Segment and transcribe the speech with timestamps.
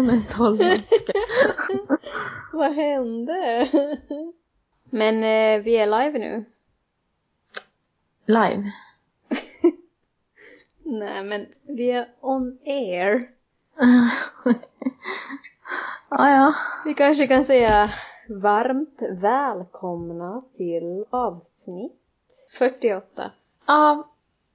[0.00, 0.88] Kunde inte hålla mig.
[2.52, 3.68] Vad hände?
[4.84, 6.44] Men eh, vi är live nu.
[8.26, 8.72] Live.
[10.82, 13.30] Nej, men vi är on air.
[16.10, 16.54] ja, ja.
[16.84, 17.94] Vi kanske kan säga
[18.28, 23.30] varmt välkomna till avsnitt 48.
[23.66, 24.06] Av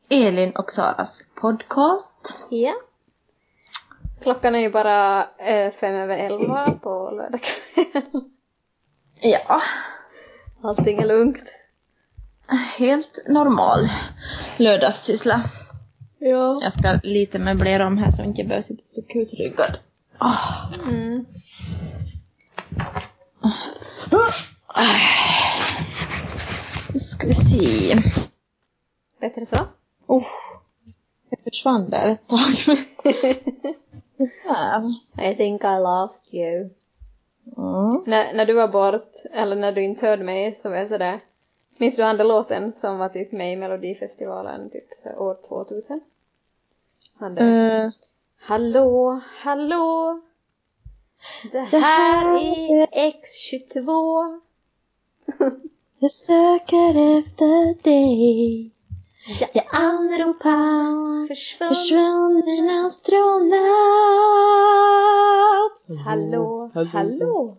[0.09, 2.37] Elin och Saras podcast.
[2.49, 2.73] Ja.
[4.25, 8.21] Klockan är ju bara eh, fem över elva på lördag kväll.
[9.21, 9.61] Ja.
[10.63, 11.59] Allting är lugnt.
[12.77, 13.79] Helt normal
[14.57, 15.49] lördagssyssla.
[16.19, 16.57] Ja.
[16.61, 19.77] Jag ska lite möblera om här så jag inte behöver sitta så kutryggad.
[20.17, 20.73] Ah.
[20.87, 21.25] Mm.
[26.93, 27.95] Nu ska vi se.
[29.21, 29.57] Bättre så?
[30.07, 30.25] Oh,
[31.43, 32.77] jag försvann där ett tag.
[35.31, 36.69] I think I lost you.
[37.57, 38.03] Mm.
[38.05, 41.19] När, när du var bort, eller när du inte hörde mig, så var jag sådär.
[41.77, 46.01] Minns du andra låten som var typ med i Melodifestivalen typ så år 2000?
[47.19, 47.85] Han där.
[47.85, 47.91] Eh,
[48.47, 50.21] Hallå, hallå!
[51.51, 54.41] Det här är X22.
[55.99, 58.74] jag söker efter dig.
[59.27, 61.69] Ja, Jag anropar försvann.
[61.69, 63.59] försvunnen astronaut.
[66.05, 67.57] Hallå, hallå!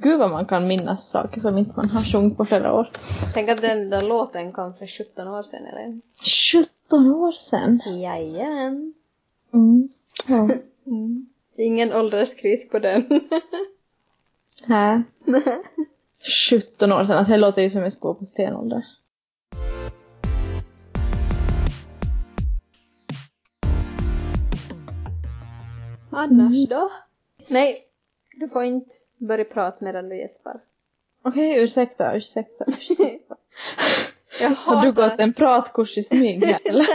[0.00, 2.90] Gud vad man kan minnas saker som inte man har sjungit på flera år.
[3.34, 6.00] Tänk att den där låten kom för 17 år sedan, eller?
[6.88, 7.80] 17 år sedan.
[7.86, 8.94] Jajamän.
[9.54, 9.88] Mm.
[10.26, 10.48] Ja.
[10.86, 11.26] Mm.
[11.56, 13.20] Ingen ålderskris på den.
[14.66, 15.02] Här.
[16.50, 18.84] 17 år sedan, alltså det låter ju som jag ska gå på stenålder.
[26.18, 26.90] Annars då?
[27.48, 27.84] Nej,
[28.40, 30.60] du får inte börja prata medan du gäspar.
[31.22, 33.36] Okej, ursäkta, ursäkta, ursäkta.
[34.40, 35.10] Jag Har du hatar...
[35.10, 36.86] gått en pratkurs i smyg här eller?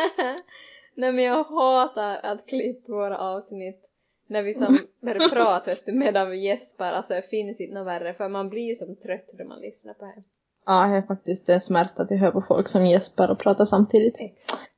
[0.96, 3.82] Nej men jag hatar att klippa våra avsnitt
[4.28, 6.92] när vi som börjar prata vet du, medan vi gäspar.
[6.92, 9.94] Alltså det finns inte något värre för man blir ju som trött när man lyssnar
[9.94, 10.24] på det.
[10.66, 13.66] Ja, det är faktiskt en smärta att jag hör på folk som gäspar och pratar
[13.66, 14.20] samtidigt.
[14.20, 14.73] Exakt.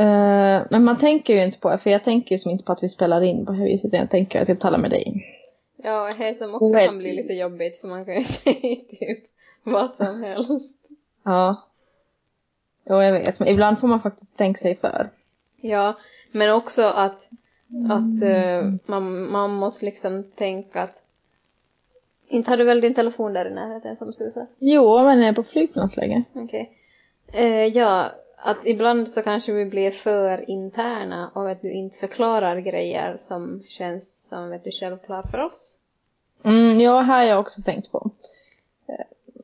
[0.00, 2.72] Eh, men man tänker ju inte på det, för jag tänker ju som inte på
[2.72, 5.26] att vi spelar in på det här viset, jag tänker att jag talar med dig.
[5.76, 9.24] Ja, det som också kan bli lite jobbigt för man kan ju säga typ
[9.62, 10.78] vad som helst.
[11.24, 11.68] Ja.
[12.84, 15.10] Jo, jag vet, men ibland får man faktiskt tänka sig för.
[15.60, 15.98] Ja,
[16.32, 17.30] men också att,
[17.90, 21.06] att eh, man, man måste liksom tänka att
[22.28, 24.46] inte har du väl din telefon där i närheten som susar?
[24.58, 26.22] Jo, men jag är på flygplansläge.
[26.32, 26.70] Okej.
[27.32, 28.10] Eh, ja,
[28.42, 33.62] att ibland så kanske vi blir för interna och att du inte förklarar grejer som
[33.68, 35.78] känns som vet du, självklar för oss.
[36.44, 38.10] Mm, ja, här har jag också tänkt på.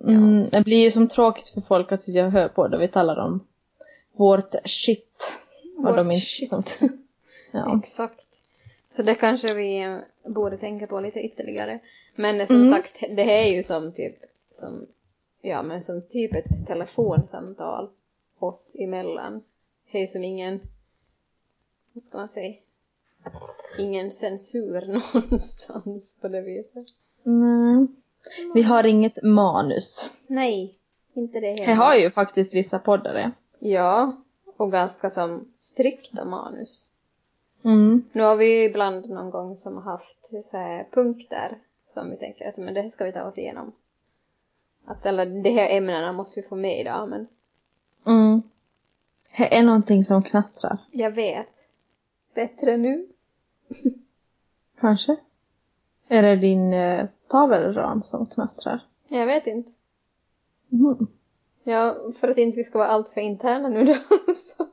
[0.01, 2.89] Mm, Det blir ju som tråkigt för folk att sitta och höra på det vi
[2.89, 3.47] talar om
[4.13, 5.33] vårt shit.
[5.79, 6.49] Vårt de inte, shit.
[6.49, 6.63] Som,
[7.51, 7.79] ja.
[7.79, 8.27] Exakt.
[8.87, 11.79] Så det kanske vi borde tänka på lite ytterligare.
[12.15, 12.69] Men som Mm.
[12.71, 14.17] sagt, det här är ju som typ
[14.51, 14.87] som,
[15.43, 17.89] ja men som typ ett telefonsamtal
[18.39, 19.43] oss emellan.
[19.93, 20.61] Det är som ingen,
[21.93, 22.55] vad ska man säga,
[23.79, 26.87] ingen censur någonstans på det viset.
[27.23, 27.87] Nej.
[28.55, 30.11] Vi har inget manus.
[30.27, 30.75] Nej,
[31.15, 31.69] inte det heller.
[31.69, 33.33] Jag har ju faktiskt vissa poddar det.
[33.59, 34.23] Ja,
[34.57, 36.91] och ganska som strikta manus.
[37.65, 38.05] Mm.
[38.13, 42.49] Nu har vi ju ibland någon gång som haft så här punkter som vi tänker
[42.49, 43.73] att men det här ska vi ta oss igenom.
[44.85, 47.27] Att eller de här ämnena måste vi få med idag men
[48.07, 48.43] Mm.
[49.37, 50.79] Det är någonting som knastrar.
[50.91, 51.71] jag vet.
[52.35, 53.07] Bättre nu?
[54.81, 55.17] Kanske.
[56.09, 58.81] Är det din eh, tavelram som knastrar?
[59.09, 59.71] Jag vet inte.
[60.73, 61.07] Mm.
[61.65, 63.95] Ja, för att inte vi ska vara allt för interna nu då
[64.35, 64.67] så,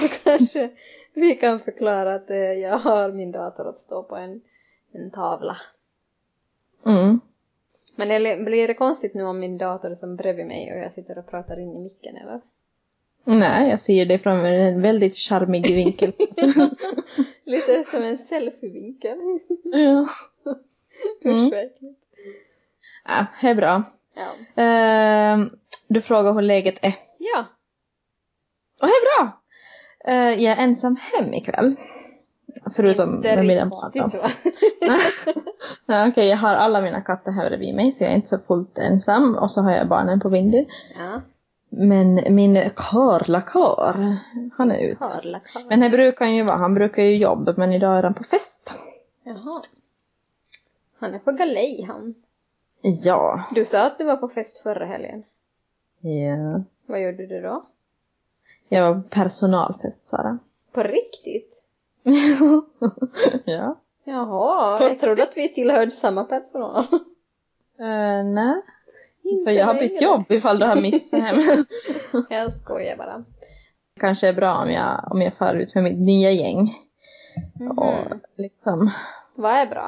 [0.00, 0.70] så kanske
[1.14, 4.40] vi kan förklara att eh, jag har min dator att stå på en,
[4.92, 5.56] en tavla.
[6.86, 7.20] Mm.
[7.96, 10.92] Men eller, blir det konstigt nu om min dator är som bredvid mig och jag
[10.92, 12.40] sitter och pratar in i micken eller?
[13.24, 16.12] Nej, jag ser det från en väldigt charmig vinkel.
[17.44, 19.18] Lite som en selfievinkel.
[19.72, 20.06] ja.
[21.24, 21.46] Mm.
[21.46, 21.78] Äckligt.
[23.04, 23.82] ja, det är bra.
[24.14, 24.62] Ja.
[24.62, 25.50] Ehm,
[25.88, 26.94] du frågar hur läget är.
[27.18, 27.44] ja.
[28.82, 29.42] Och det är bra!
[30.04, 31.76] Eh, jag är ensam hem ikväll.
[32.76, 34.10] Förutom Inte med mina barn.
[36.10, 38.78] Okej, jag har alla mina katter här bredvid mig så jag är inte så fullt
[38.78, 39.34] ensam.
[39.36, 40.66] Och så har jag barnen på Windy.
[40.98, 41.20] ja.
[41.68, 44.16] Men min karlakar,
[44.56, 44.98] han är ut.
[44.98, 45.66] Karla, Karla.
[45.68, 48.24] Men det brukar han ju vara, han brukar ju jobba men idag är han på
[48.24, 48.78] fest.
[49.24, 49.52] Jaha.
[50.98, 52.14] Han är på galej han.
[52.80, 53.44] Ja.
[53.54, 55.22] Du sa att du var på fest förra helgen.
[56.00, 56.62] Ja.
[56.86, 57.66] Vad gjorde du då?
[58.68, 60.38] Jag var på personalfest, Sara.
[60.72, 61.65] På riktigt?
[63.44, 63.80] ja.
[64.04, 66.84] Jaha, jag trodde att vi tillhörde samma personal.
[67.80, 68.62] Uh, nej.
[69.22, 71.36] Inte För jag har bytt jobb ifall du har missat hem.
[72.30, 73.24] Jag skojar bara.
[74.00, 76.74] Kanske är bra om jag, om jag far ut med mitt nya gäng.
[77.60, 77.78] Mhm.
[77.78, 78.04] Och
[78.36, 78.90] liksom
[79.34, 79.86] Vad är bra?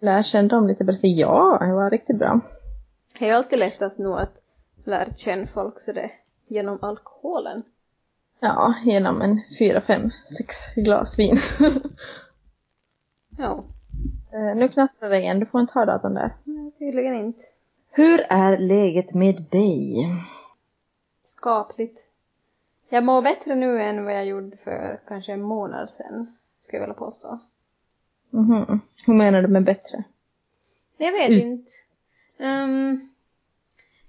[0.00, 1.08] lär känna dem lite bättre.
[1.08, 2.40] Ja, det var riktigt bra.
[3.18, 4.42] Det är ju alltid lättast nog att
[4.84, 6.10] lära känna folk så det
[6.48, 7.62] genom alkoholen.
[8.40, 11.36] Ja, genom en fyra, fem, sex glas vin.
[13.38, 13.64] Ja,
[14.32, 16.36] Eh, nu knastrar det igen, du får inte ha datorn där.
[16.44, 17.42] nej, tydligen inte.
[17.90, 19.94] Hur är läget med dig?
[21.20, 22.08] Skapligt.
[22.88, 26.80] Jag mår bättre nu än vad jag gjorde för kanske en månad sedan, skulle jag
[26.86, 27.38] vilja påstå.
[28.30, 28.80] Mhm.
[29.06, 30.04] Hur menar du med bättre?
[30.96, 31.40] Jag vet Mm.
[31.40, 31.72] inte.
[32.38, 33.08] Ehm,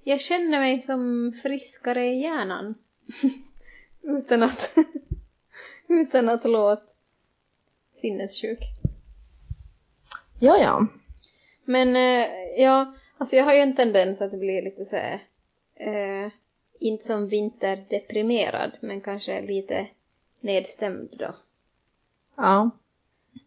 [0.03, 2.75] jag känner mig som friskare i hjärnan.
[4.17, 4.75] utan att...
[5.87, 6.93] utan att låta
[7.93, 8.59] sinnessjuk.
[10.39, 10.87] Ja, ja.
[11.65, 12.27] Men eh,
[12.57, 15.19] ja, alltså jag har ju en tendens att bli lite så här,
[15.75, 16.31] eh,
[16.79, 19.87] inte som vinterdeprimerad, men kanske lite
[20.39, 21.35] nedstämd då.
[22.35, 22.69] Ja.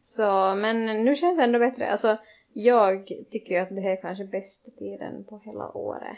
[0.00, 1.91] Så, men nu känns det ändå bättre.
[1.91, 2.17] Alltså,
[2.53, 6.17] jag tycker ju att det här är kanske bästa tiden på hela året.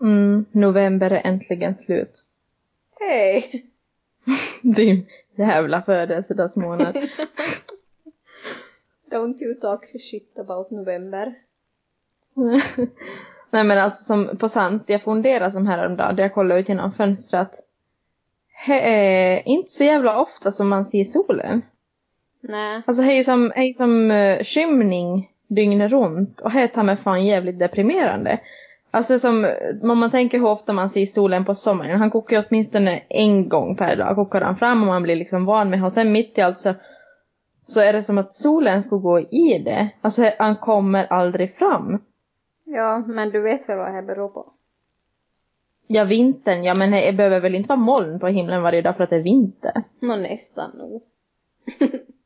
[0.00, 2.24] Mm, november är äntligen slut.
[3.00, 3.64] Hej!
[4.62, 6.96] Din jävla födelsedagsmånad.
[9.10, 11.34] Don't you talk shit about november.
[13.50, 17.50] Nej men alltså som på sant, jag funderar som häromdagen, jag kollade ut genom fönstret.
[18.66, 21.62] Det är inte så jävla ofta som man ser solen.
[22.40, 22.82] Nej.
[22.86, 26.82] Alltså det är ju som, är ju som uh, skymning dygnet runt och det tar
[26.82, 28.40] mig fan jävligt deprimerande.
[28.94, 32.42] Alltså som, om man tänker hur ofta man ser solen på sommaren, han kokar ju
[32.48, 35.92] åtminstone en gång per dag, kokar han fram och man blir liksom van med och
[35.92, 36.74] sen mitt i allt så,
[37.62, 39.90] så är det som att solen skulle gå i det.
[40.00, 42.02] Alltså han kommer aldrig fram.
[42.64, 44.52] Ja, men du vet väl vad det här beror på?
[45.86, 49.04] Ja, vintern, ja men det behöver väl inte vara moln på himlen varje dag för
[49.04, 49.82] att det är vinter.
[50.02, 51.02] Nå, nästan nog.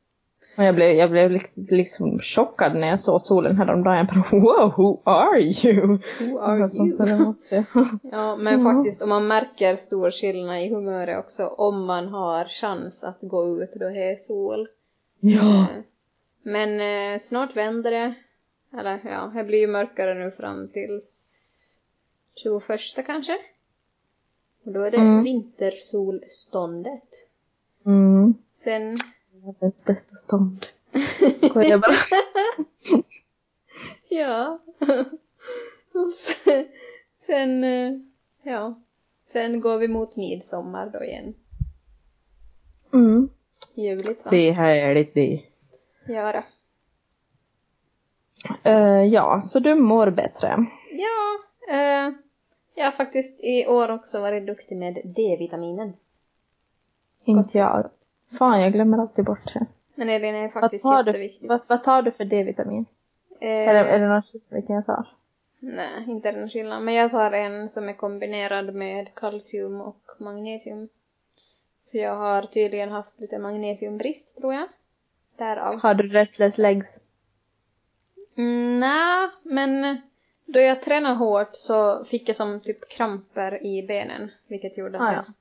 [0.59, 3.97] Och jag blev, jag blev liksom, liksom chockad när jag såg solen häromdagen.
[3.97, 5.99] Jag bara wow, who are you?
[6.19, 7.33] Who are you?
[8.11, 13.03] Ja, men faktiskt om man märker stor skillnad i humöret också om man har chans
[13.03, 14.67] att gå ut då det är sol.
[15.19, 15.59] Ja.
[15.61, 15.67] Eh,
[16.43, 16.79] Men
[17.13, 18.13] eh, snart vänder det.
[18.79, 20.99] Eller ja, det blir ju mörkare nu fram till
[22.43, 23.37] 21 kanske.
[24.65, 25.23] Och då är det Mm.
[25.23, 27.09] vintersolståndet.
[27.85, 28.33] Mm.
[28.51, 28.97] Sen,
[29.43, 30.65] Världens bästa stånd.
[31.35, 31.95] Skojar bara.
[34.09, 34.59] ja.
[35.93, 36.67] Och sen,
[37.17, 37.91] sen, eh,
[38.43, 38.81] ja.
[39.25, 41.33] Sen går vi mot midsommar då igen.
[42.93, 43.29] Mm.
[43.73, 44.31] Ljuvligt va?
[44.31, 45.41] Det är härligt det.
[46.07, 46.43] Ja, då.
[48.63, 50.65] Eh, ja, så du mår bättre.
[50.91, 51.39] Ja,
[51.73, 52.13] eh,
[52.75, 55.93] jag har faktiskt i år också varit duktig med D-vitaminen.
[57.25, 57.89] Inte jag.
[58.37, 59.65] Fan, jag glömmer alltid bort det.
[59.95, 61.49] Men Elin är Vad faktiskt du, jätteviktigt.
[61.49, 62.85] vad, vad tar du för D-vitamin?
[63.39, 65.07] Eh, Eller är det någon skillnad vilken jag tar?
[65.59, 66.81] Nej, inte är det någon skillnad.
[66.83, 70.89] Men jag tar en som är kombinerad med kalcium och magnesium.
[71.91, 74.67] För jag har tydligen haft lite magnesiumbrist, tror jag.
[75.37, 75.79] Därav.
[75.81, 77.01] Har du restless legs?
[78.37, 80.01] Mm, Nej, men
[80.45, 84.31] då jag tränade hårt så fick jag som typ kramper i benen.
[84.47, 85.23] Vilket gjorde att Ah, ja.
[85.25, 85.33] jag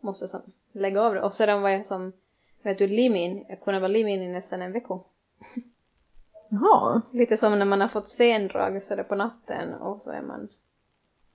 [0.00, 0.40] måste som
[0.76, 1.22] lägga av det.
[1.22, 2.12] Och sedan var jag som,
[2.62, 3.44] vet du, limin.
[3.48, 4.98] Jag kunde vara limin i nästan en vecka.
[6.48, 7.02] Jaha.
[7.10, 10.48] Lite som när man har fått sendrag så det på natten och så är man...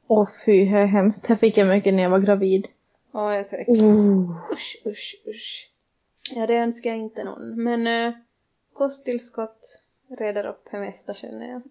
[0.08, 1.28] Åh fy, det är hemskt.
[1.28, 2.68] Det fick jag mycket när jag var gravid.
[3.12, 3.82] Åh, jag är så äckligt.
[3.82, 4.52] Oh.
[4.52, 5.72] Usch, usch, usch.
[6.36, 7.64] Ja, det önskar jag inte någon.
[7.64, 8.14] Men eh,
[8.74, 11.62] kosttillskott reder upp det mesta känner jag.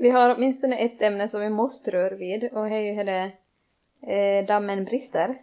[0.00, 3.32] Vi har åtminstone ett ämne som vi måste röra vid och det är ju det
[4.12, 5.38] eh, dammen brister.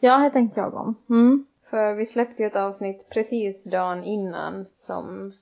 [0.00, 0.94] Ja, det tänkte jag om.
[1.10, 1.46] Mm.
[1.64, 5.32] För vi släppte ju ett avsnitt precis dagen innan som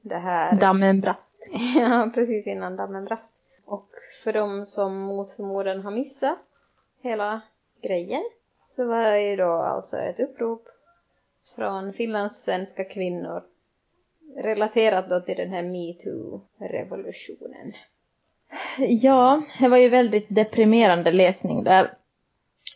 [0.00, 0.60] det här...
[0.60, 1.50] Dammen brast.
[1.76, 3.44] Ja, precis innan dammen brast.
[3.64, 3.88] Och
[4.24, 6.38] för de som mot förmodan har missat
[7.00, 7.40] hela
[7.82, 8.24] grejen
[8.66, 10.68] så var det ju då alltså ett upprop
[11.56, 13.42] från finlandssvenska kvinnor
[14.36, 17.72] relaterat då till den här metoo-revolutionen.
[18.78, 21.94] Ja, det var ju väldigt deprimerande läsning där.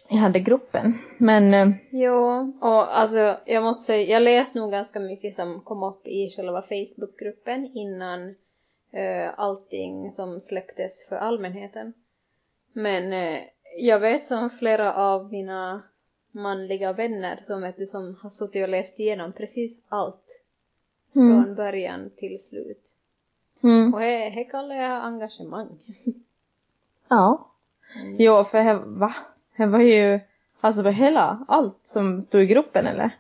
[0.09, 0.99] jag hade gruppen.
[1.19, 5.83] Men eh, Jo, och alltså jag måste säga, jag läste nog ganska mycket som kom
[5.83, 8.29] upp i själva Facebookgruppen innan
[8.93, 11.93] eh, allting som släpptes för allmänheten.
[12.73, 13.41] Men eh,
[13.79, 15.83] jag vet som flera av mina
[16.33, 20.43] manliga vänner som vet du som har suttit och läst igenom precis allt
[21.17, 22.89] mm, från början till slut.
[23.63, 25.69] mm, Och det det kallar jag engagemang.
[27.09, 27.47] ja.
[28.01, 28.17] Mm.
[28.19, 29.15] Jo, för det, va?
[29.57, 30.21] Det var ju,
[30.61, 33.11] alltså var hela, allt som stod i gruppen eller?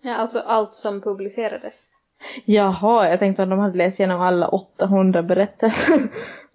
[0.00, 1.92] Ja, alltså allt som publicerades.
[2.44, 5.98] Jaha, jag tänkte att de hade läst igenom alla 800 berättelser.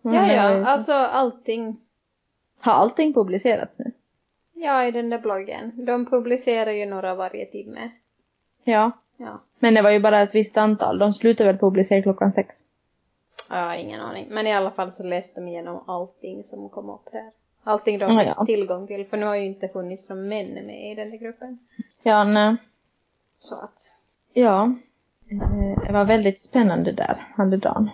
[0.05, 1.77] Ja, ja, ju- alltså allting.
[2.59, 3.91] Har allting publicerats nu?
[4.53, 5.85] Ja, i den där bloggen.
[5.85, 7.89] De publicerar ju några varje timme.
[8.63, 8.91] Ja.
[9.17, 9.41] Ja.
[9.59, 10.99] Men det var ju bara ett visst antal.
[10.99, 12.55] De slutade väl publicera klockan sex.
[13.47, 14.27] Har ingen aning.
[14.29, 17.31] Men i alla fall så läste de igenom allting som kom upp där.
[17.63, 18.45] Allting de Ja, fick ja.
[18.45, 19.05] tillgång till.
[19.05, 21.59] För nu har ju inte funnits några män med i den där gruppen.
[22.03, 22.55] Ja, nej.
[23.37, 23.91] Så att.
[24.33, 24.73] Ja.
[25.31, 27.89] Eh, Det var väldigt spännande där, hade dagen.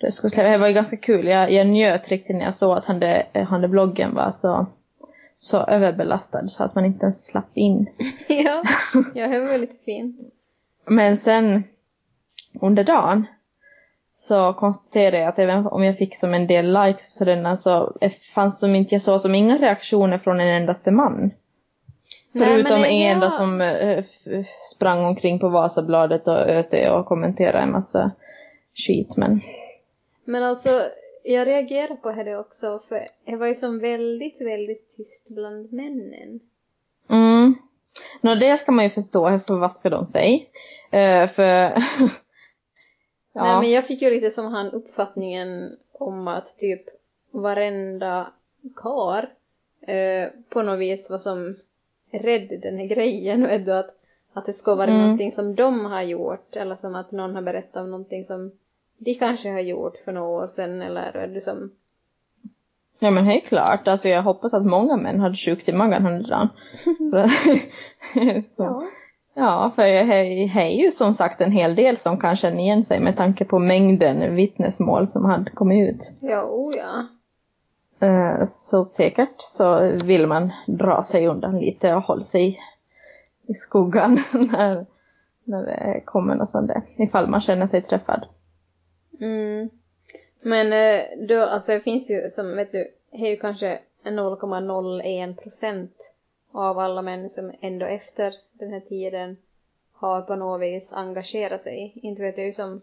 [0.00, 0.48] Det, skulle släppa.
[0.50, 1.26] det var ju ganska kul.
[1.26, 4.66] Jag, jag njöt riktigt när jag såg att han det, han det bloggen var så,
[5.36, 7.86] så överbelastad så att man inte ens slapp in.
[8.28, 8.62] ja,
[9.14, 10.16] ja, det var väldigt fint.
[10.90, 11.64] Men sen
[12.60, 13.26] under dagen
[14.12, 17.96] så konstaterade jag att även om jag fick som en del likes så den alltså,
[18.34, 21.30] fanns som inte, jag såg som inga reaktioner från en endaste man.
[22.32, 23.20] Nej, Förutom en ja.
[23.20, 24.04] då som eh,
[24.74, 28.10] sprang omkring på Vasabladet och ÖT och kommenterade en massa
[28.74, 29.40] skit men
[30.24, 30.82] Men alltså,
[31.24, 32.80] jag reagerar på det också.
[32.88, 36.40] För det var ju som väldigt, väldigt tyst bland männen.
[37.10, 37.54] mm.
[38.20, 40.50] Nå det ska man ju förstå, hur förvaskar de sig?
[40.90, 41.44] Eh, för
[43.32, 43.44] ja.
[43.44, 46.82] Nej men jag fick ju lite som han uppfattningen om att typ
[47.30, 48.32] varenda
[48.76, 49.30] kar
[49.86, 51.56] eh, på något vis var som
[52.12, 53.94] rädd den här grejen och ändå att,
[54.32, 55.02] att det ska vara Mm.
[55.02, 58.52] någonting som de har gjort eller som att någon har berättat om någonting som
[58.98, 61.70] de kanske har gjort för några år sedan eller är det som
[63.00, 66.50] Ja men helt klart, alltså jag hoppas att många män hade sjukt i magen att-
[68.46, 68.62] så.
[68.62, 68.82] ja.
[69.34, 73.00] Ja, för det är ju som sagt en hel del som kan känna igen sig
[73.00, 76.12] med tanke på mängden vittnesmål som hade kommit ut.
[76.20, 77.06] Ja, oh ja.
[78.08, 82.58] Eh, Så säkert så vill man dra sig undan lite och hålla sig
[83.48, 84.86] i skuggan när,
[85.44, 86.82] när det kommer något sånt där.
[86.98, 88.26] Ifall man känner sig träffad.
[89.20, 89.70] Mm.
[90.42, 95.42] Men eh, då, alltså det finns ju som, vet du, det är ju kanske 0,01
[95.42, 96.12] procent
[96.52, 99.36] av alla män som ändå efter den här tiden
[99.92, 101.92] har på något vis engagerat sig.
[102.02, 102.80] Inte vet jag ju som...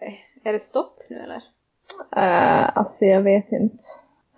[0.00, 0.14] eh,
[0.48, 1.42] Är det stopp nu eller?
[2.16, 3.84] Uh, alltså jag vet inte.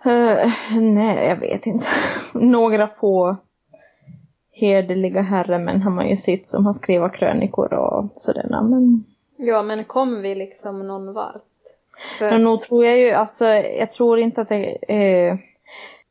[0.05, 1.87] Eh, nej, jag vet inte.
[2.35, 3.37] Några få
[4.53, 8.47] hederliga herremän har man ju sett som har skrivit krönikor och sådär.
[8.63, 9.05] Men
[9.37, 11.46] Ja, men kom vi liksom någon vart?
[12.19, 15.39] För, Men nog tror jag ju, alltså jag tror inte att det är,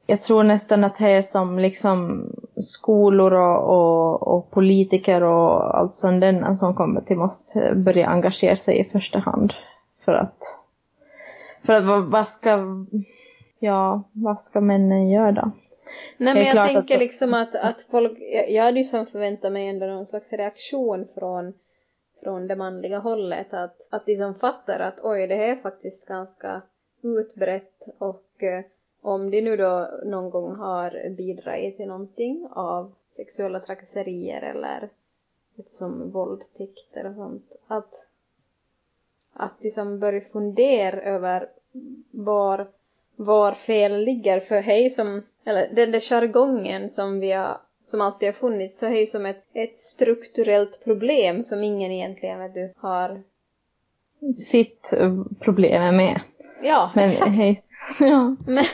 [0.06, 5.94] jag tror nästan att det är som liksom skolor och, och, och politiker och allt
[5.94, 9.54] sånt där som kommer till måste börja engagera sig i första hand.
[10.06, 10.38] För att,
[11.66, 12.60] för att vad, ska,
[13.60, 15.52] ja, vad ska männen göra då?
[16.18, 19.52] Nej men jag tänker att- liksom att, att folk, jag, jag hade ju som förväntat
[19.52, 21.54] mig ändå någon slags reaktion från,
[22.26, 23.54] från det manliga hållet.
[23.54, 26.62] Att, att liksom de som fattar att oj det här är faktiskt ganska
[27.02, 28.66] utbrett och eh,
[29.02, 34.90] om de nu då någon gång har bidragit till någonting av sexuella trakasserier eller
[35.66, 37.56] som våldtäkter och sånt.
[37.68, 38.08] Att,
[39.34, 41.50] att liksom de som börjar fundera över
[42.12, 42.68] var
[43.16, 44.40] var fel ligger.
[44.40, 48.86] För hej som, eller den där jargongen som vi har, som alltid har funnits, så
[48.88, 53.22] hej som ett, ett strukturellt problem som ingen egentligen vet du har.
[54.36, 54.94] Sitt
[55.40, 56.20] problem med.
[56.64, 57.36] Ja, Men, exakt.
[57.36, 57.60] hej,
[58.00, 58.36] ja.
[58.48, 58.66] Men,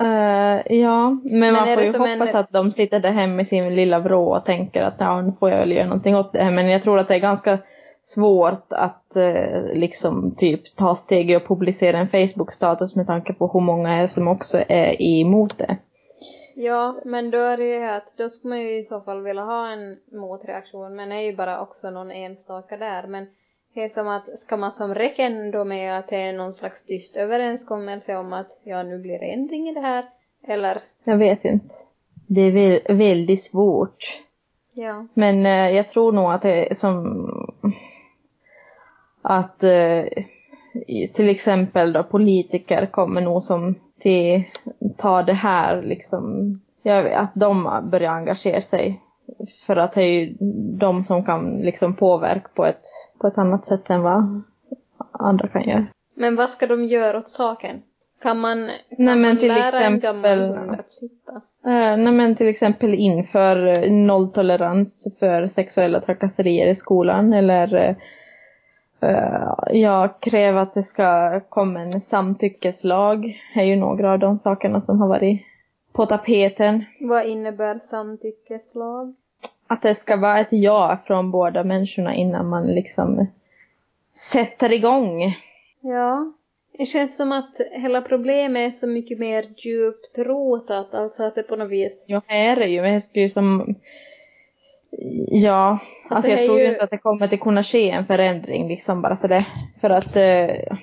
[0.00, 3.34] Eh, ja, men, man är får det ju hoppas en- att de sitter där hemma
[3.34, 6.32] med sin lilla vrå och tänker att ja, nu får jag väl göra någonting åt
[6.32, 6.50] det här.
[6.50, 7.58] Men jag tror att det är ganska
[8.00, 13.60] svårt att eh, liksom typ ta steget och publicera en Facebook-status med tanke på hur
[13.60, 15.76] många är som också är emot det.
[16.54, 19.42] Ja, men då är det ju att då skulle man ju i så fall vilja
[19.42, 23.06] ha en motreaktion, men det är ju bara också någon enstaka där.
[23.06, 23.26] Men
[23.74, 26.86] det är som att, ska man som räcka ändå med att det är någon slags
[26.86, 30.04] tyst överenskommelse om att ja, nu blir det ändring i det här,
[30.46, 31.74] eller Jag vet inte.
[32.26, 34.22] Det är väl, väldigt svårt.
[34.72, 35.06] ja.
[35.14, 37.28] Men eh, jag tror nog att det är som
[39.22, 40.04] att eh,
[41.12, 44.44] till exempel då politiker kommer nog som till
[44.96, 49.00] ta det här liksom jag vet, att de börjar engagera sig.
[49.66, 50.36] För att det är ju
[50.78, 52.80] de som kan liksom påverka på ett,
[53.18, 54.42] på ett annat sätt än vad
[55.12, 55.86] andra kan göra.
[56.14, 57.82] Men vad ska de göra åt saken?
[58.22, 58.58] Kan man,
[58.96, 61.32] kan Nej, man till lära en gammal exempel- hund att sitta?
[61.66, 67.96] Eh, nej men till exempel inför eh, nolltolerans för sexuella trakasserier i skolan eller
[69.02, 74.36] eh, eh, ja, kräva att det ska komma en samtyckeslag är ju några av de
[74.36, 75.42] sakerna som har varit
[75.92, 76.84] på tapeten.
[77.00, 79.14] Vad innebär samtyckeslag?
[79.66, 83.26] Att det ska vara ett ja från båda människorna innan man liksom
[84.12, 85.36] sätter igång.
[85.80, 86.32] Ja.
[86.78, 91.42] Det känns som att hela problemet är så mycket mer djupt rotat, alltså att det
[91.42, 92.04] på något vis...
[92.08, 93.74] Ja, är ju, det skulle ju som
[95.28, 98.06] Ja, alltså, Alltså, jag tror ju ju- inte att det kommer att kunna ske en
[98.06, 99.44] förändring liksom bara sådär.
[99.80, 100.76] För att eh,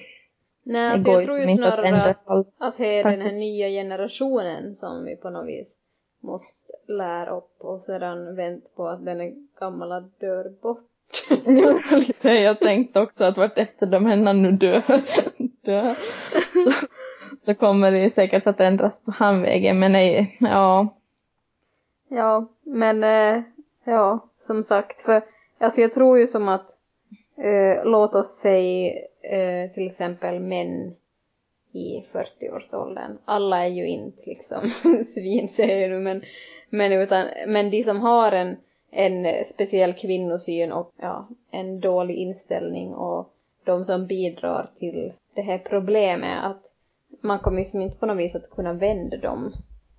[0.64, 2.48] Nej, alltså jag ju tror ju att snarare ändra att, allt.
[2.60, 3.38] att det är den här faktiskt.
[3.38, 5.80] nya generationen som vi på något vis
[6.24, 9.18] måste lära upp och sedan vänt på att den
[9.60, 10.86] gamla dör bort.
[11.92, 14.84] Lite, jag tänkte också att vart efter de här nu dör,
[15.66, 15.96] dör
[16.64, 16.72] så,
[17.40, 19.80] så kommer det säkert att ändras på handvägen.
[19.80, 20.88] Men nej, ja.
[22.10, 23.44] Ja, men eh,
[23.90, 25.22] ja, som sagt, för
[25.60, 26.70] alltså jag tror ju som att
[27.38, 30.96] eh, låt oss säga eh, till exempel män
[31.72, 33.18] i 40-årsåldern.
[33.26, 34.70] Alla är ju inte liksom
[35.06, 36.24] svin säger du, men,
[36.70, 38.58] men, utan, men de som har en,
[38.92, 43.34] en speciell kvinnosyn och ja, en dålig inställning och
[43.64, 46.76] de som bidrar till det här problemet att
[47.22, 49.54] man kommer ju som inte på något vis att kunna vända dem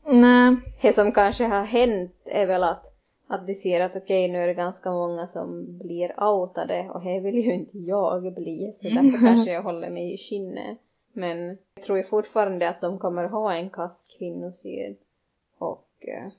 [0.07, 0.57] Nej.
[0.83, 2.87] det som kanske har hänt är väl att,
[3.31, 7.21] att de ser att okej nu är det ganska många som blir outade och det
[7.21, 10.79] vill ju inte jag bli så därför kanske jag håller mig i skinnet.
[11.13, 14.97] Men jag tror ju fortfarande att de kommer ha en kass kvinnosyn
[15.59, 16.33] och eh,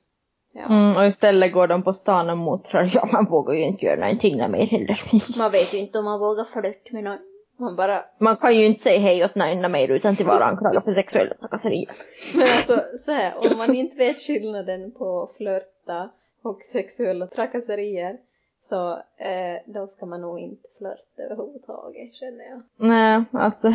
[0.51, 2.91] ja, Mm, och istället går de på stan och mottrar.
[2.93, 4.99] Ja, man vågar ju inte göra någonting mer heller.
[5.38, 7.19] man vet ju inte om man vågar flirta med någon.
[7.58, 10.84] Man bara, Man kan ju inte säga hej åt någon mer utan till vara anklagad
[10.84, 11.89] för sexuella trakasserier.
[12.36, 16.10] men alltså så här, om man inte vet skillnaden på flörta
[16.43, 18.17] och sexuella trakasserier
[18.62, 22.62] så eh, då ska man nog inte flörta överhuvudtaget känner jag.
[22.77, 23.67] Nej, alltså.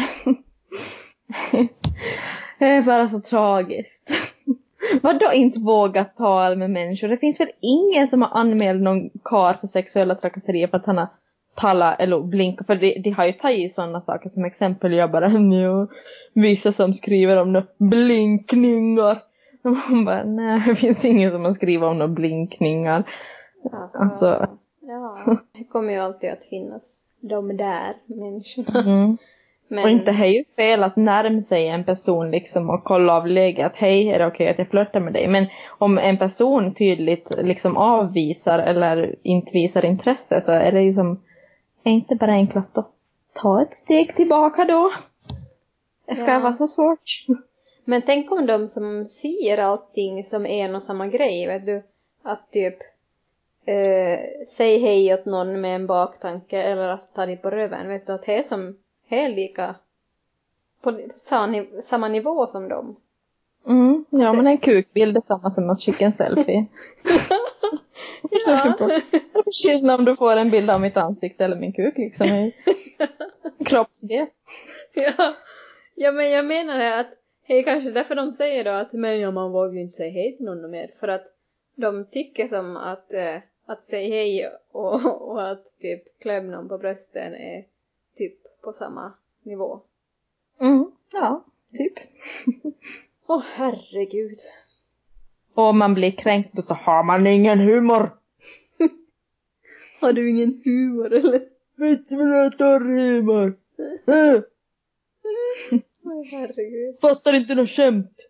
[2.59, 4.11] det är bara så tragiskt.
[5.03, 7.09] Vadå inte våga tala med människor?
[7.09, 10.99] Det finns väl ingen som har anmält någon kar för sexuella trakasserier för att han
[10.99, 11.09] har
[11.55, 12.67] talat eller blinkat.
[12.67, 14.93] För de, de har ju tagit sådana saker som exempel.
[14.93, 15.89] Jag bara, ja,
[16.35, 19.23] vissa som skriver om några blinkningar.
[19.67, 23.05] Och man bara, nej det finns ingen som har skrivit om några blinkningar.
[23.73, 24.49] Alltså, Alltså.
[24.81, 25.17] ja,
[25.59, 28.81] det kommer ju alltid att finnas de där människorna.
[28.81, 29.17] Mm.
[29.69, 33.77] Men, Och inte ju fel att närma sig en person liksom och kolla av läget.
[33.77, 35.29] Hej, är det okej att jag flörtar med dig?
[35.29, 35.47] Men
[35.79, 41.21] om en person tydligt liksom avvisar eller inte visar intresse så är det ju som,
[41.85, 42.91] är inte bara enklast att
[43.33, 44.93] ta ett steg tillbaka då?
[46.09, 46.39] Det ska Ja.
[46.39, 47.25] vara så svårt.
[47.89, 51.83] Men tänk om de som ser allting som en och samma grej, vet du,
[52.23, 52.79] att typ
[53.65, 58.07] eh, säg hej åt någon med en baktanke eller att ta dig på röven, vet
[58.07, 58.77] du, att det är som,
[59.09, 59.75] det är lika
[60.83, 62.97] på samma, niv- samma nivå som dem.
[63.67, 66.67] Mm, ja men en kukbild är samma som att skicka en selfie.
[68.31, 68.77] Ja.
[69.35, 72.27] Är skillnad om du får en bild av mitt ansikte eller min kuk liksom.
[73.67, 74.27] Kroppsdel.
[74.95, 75.35] Ja.
[75.95, 77.11] ja, men jag menar det att
[77.47, 80.11] det är kanske därför de säger då att men ja, man vågar ju inte säga
[80.11, 81.27] hej till någon mer för att
[81.75, 86.79] de tycker som att, eh, att säga hej och, och att typ klämma någon på
[86.79, 87.65] brösten är
[88.17, 89.81] typ på samma nivå.
[90.61, 91.45] Mm, ja,
[91.79, 91.93] typ.
[93.27, 94.39] Åh herregud.
[95.55, 98.11] Och om man blir kränkt och så har man ingen humor.
[100.01, 101.41] Har du ingen humor eller?
[101.77, 103.57] Vet du vad jag humor?
[106.31, 107.01] Herregud.
[107.01, 108.29] fattar inte något skämt.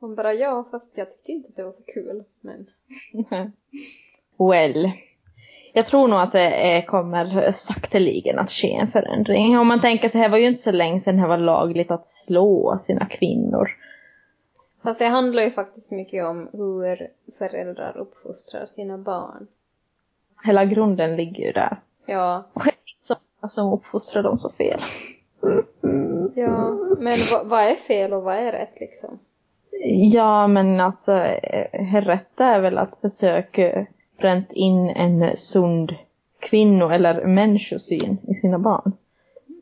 [0.00, 2.24] Man bara ja, fast jag tyckte inte att det var så kul.
[2.40, 2.66] Men
[4.38, 4.90] Well.
[5.72, 9.58] Jag tror nog att det kommer sakteligen att ske en förändring.
[9.58, 12.06] Om man tänker så här var ju inte så länge sedan det var lagligt att
[12.06, 13.70] slå sina kvinnor.
[14.82, 19.46] Fast det handlar ju faktiskt mycket om hur föräldrar uppfostrar sina barn.
[20.44, 21.80] Hela grunden ligger ju där.
[22.06, 22.62] Ja, Och
[23.40, 24.80] många som uppfostrar dem så fel.
[26.34, 26.70] Ja.
[26.98, 27.16] Men
[27.50, 29.18] vad, är fel och vad är rätt liksom?
[30.12, 33.86] Ja, men alltså eh, rätt är väl att försöka
[34.18, 35.94] bränt in en sund
[36.38, 38.92] kvinno eller människosyn i sina barn.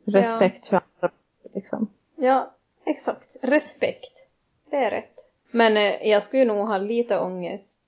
[0.05, 1.15] Respekt för andra,
[1.53, 1.87] liksom.
[2.15, 2.51] Ja,
[2.85, 3.37] exakt.
[3.41, 4.27] Respekt.
[4.69, 5.31] Det är rätt.
[5.51, 7.81] Men eh, jag skulle nog ha lite ångest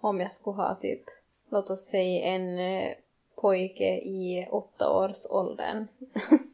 [0.00, 1.02] om jag skulle ha typ,
[1.50, 2.90] låt oss säga en eh,
[3.34, 5.86] pojke i åtta års åldern.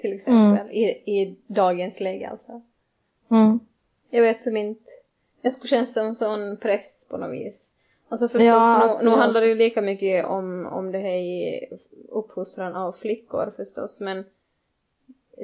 [0.00, 2.62] Till exempel, i, i dagens läge alltså.
[3.30, 3.60] Mm.
[4.10, 4.90] Jag vet som inte,
[5.42, 7.72] jag skulle känna som sån press på något vis.
[8.08, 11.14] Alltså förstås, Ja, nu, alltså, nu handlar det ju lika mycket om, om det här
[11.14, 11.66] i
[12.08, 14.24] uppfostran av flickor förstås, men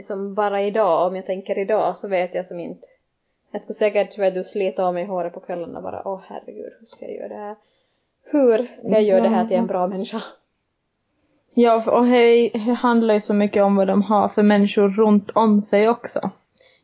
[0.03, 2.89] som bara idag, om jag tänker idag, så vet jag som inte.
[3.51, 6.87] Jag skulle säkert vet du, slita av mig håret på kvällarna bara, åh herregud, hur
[6.87, 7.57] ska jag göra det här?
[8.23, 10.23] Hur ska jag göra det här till en bra människa?
[11.59, 15.61] Ja, och det handlar ju så mycket om vad de har för människor runt om
[15.61, 16.31] sig också.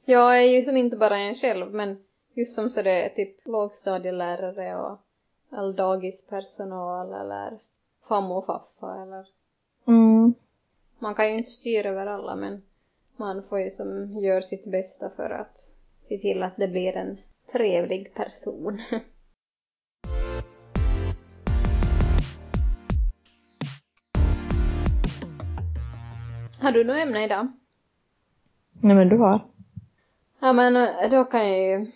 [0.05, 2.05] Jag är ju som inte bara en själv, men
[2.35, 4.99] just som så det är typ lågstadielärare och
[5.51, 7.59] all dagispersonal eller
[8.09, 9.27] famma och faffa eller
[9.87, 10.35] Mm.
[10.99, 12.63] man kan ju inte styra över alla men
[13.17, 15.59] man får ju som gör sitt bästa för att
[16.01, 17.19] se till att det blir en
[17.53, 18.83] trevlig person.
[26.63, 27.53] Har du något ämne idag?
[28.81, 29.41] Nej men du har.
[30.41, 31.91] Ja men eh, då kan jag ju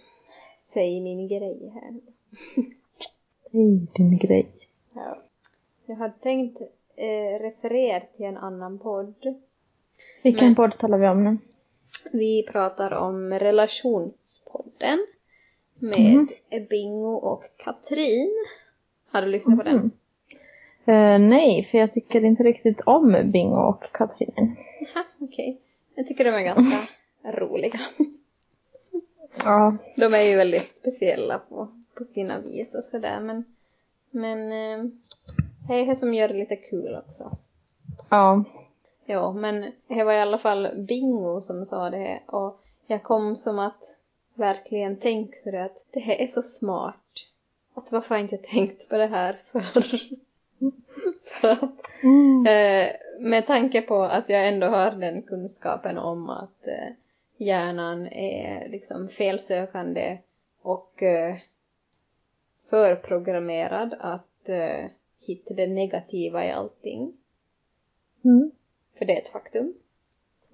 [0.59, 1.93] säga min grej här.
[3.53, 4.49] Hej din grej.
[4.95, 5.19] Ja.
[5.87, 6.61] Jag hade tänkt
[6.97, 9.15] eh, referera till en annan podd.
[10.23, 11.39] Vilken Men- podd talar vi om nu?
[12.13, 15.07] Vi pratar om relationspodden
[15.79, 16.27] med
[16.71, 18.35] Bingo och Katrin.
[19.11, 19.91] Har du lyssnat på den?
[20.87, 24.57] Eh, nej, för jag tycker inte riktigt om Bingo och Katrin.
[25.21, 25.61] Okej.
[25.95, 26.79] Jag tycker de är ganska
[27.33, 27.81] roliga.
[29.45, 29.77] Ja.
[29.97, 33.45] De är ju väldigt speciella på, på sina vis och sådär men,
[34.11, 34.85] men eh,
[35.69, 37.37] det är det som gör det lite kul också.
[38.09, 38.45] Ja.
[39.07, 43.59] Ja, men det var i alla fall Bingo som sa det och jag kom som
[43.59, 43.97] att
[44.35, 47.27] verkligen tänka så det att det här är så smart.
[47.75, 50.01] Att varför har jag inte tänkt på det här förr?
[51.43, 52.47] Att, Mm.
[52.47, 52.89] eh,
[53.21, 56.93] med tanke på att jag ändå har den kunskapen om att eh,
[57.37, 60.19] hjärnan är liksom felsökande
[60.63, 61.37] och eh,
[62.71, 64.85] förprogrammerad att eh,
[65.27, 67.13] hitta det negativa i allting.
[68.25, 68.51] Mm.
[68.99, 69.75] För det är ett faktum.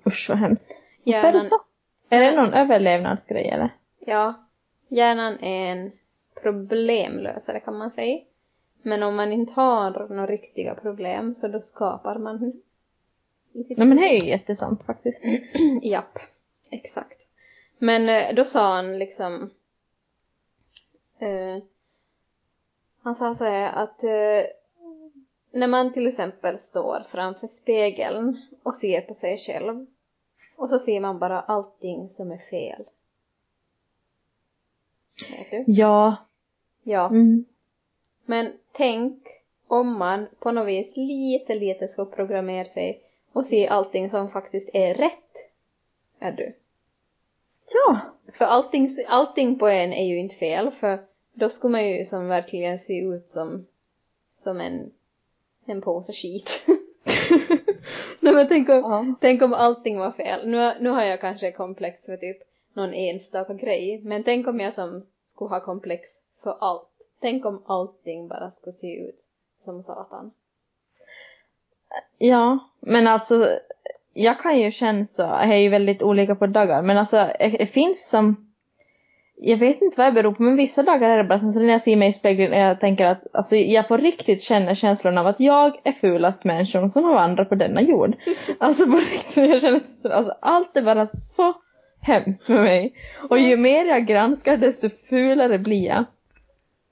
[0.06, 0.82] Usch vad hemskt.
[1.04, 1.60] Varför är det Hjärnan- så?
[2.08, 3.70] Är det någon överlevnadsgrej eller?
[3.98, 4.34] Ja,
[4.88, 5.92] hjärnan är en
[6.42, 8.20] problemlösare kan man säga.
[8.82, 12.62] Men om man inte har några riktiga problem så då skapar man
[13.52, 15.24] Nej men det är ju jättesant faktiskt.
[15.82, 16.18] Japp,
[16.70, 17.26] exakt.
[17.78, 19.50] Men eh, då sa han liksom...
[21.18, 21.58] Eh,
[23.02, 24.50] han sa så här att eh,
[25.52, 29.86] när man till exempel står framför spegeln och ser på sig själv
[30.56, 32.84] och så ser man bara allting som är fel.
[35.66, 36.16] Ja.
[36.82, 37.06] Ja.
[37.08, 37.44] Mm.
[38.24, 39.28] Men tänk
[39.66, 43.00] om man på något vis lite, lite ska programmera sig
[43.32, 45.48] och se allting som faktiskt är rätt.
[46.18, 46.54] Är du?
[47.72, 48.00] Ja.
[48.32, 50.98] För allting, allting på en är ju inte fel, för
[51.32, 53.66] då skulle man ju som verkligen se ut som,
[54.28, 54.92] som en,
[55.66, 56.66] en påse skit.
[58.20, 59.14] Nej men tänk om, Ja.
[59.20, 60.48] tänk om allting var fel.
[60.48, 62.38] Nu, nu har jag kanske komplex för typ
[62.72, 66.10] någon enstaka grej, men tänk om jag som skulle ha komplex
[66.42, 66.91] för allt.
[67.22, 70.30] Tänk om allting bara skulle se ut som satan.
[72.18, 73.46] Ja, men alltså
[74.12, 77.66] jag kan ju känna så, det är ju väldigt olika på dagar, men alltså det,
[77.66, 78.52] finns som
[79.36, 81.60] jag vet inte vad det beror på, men vissa dagar är det bara som så
[81.60, 84.74] när jag ser mig i spegeln och jag tänker att alltså, jag på riktigt känner
[84.74, 88.16] känslan av att jag är fulast människan som har vandrat på denna jord.
[88.60, 91.54] Alltså på riktigt, jag känner så, alltså, allt är bara så
[92.00, 92.94] hemskt med mig.
[93.30, 96.04] Och ju mer jag granskar desto fulare blir jag.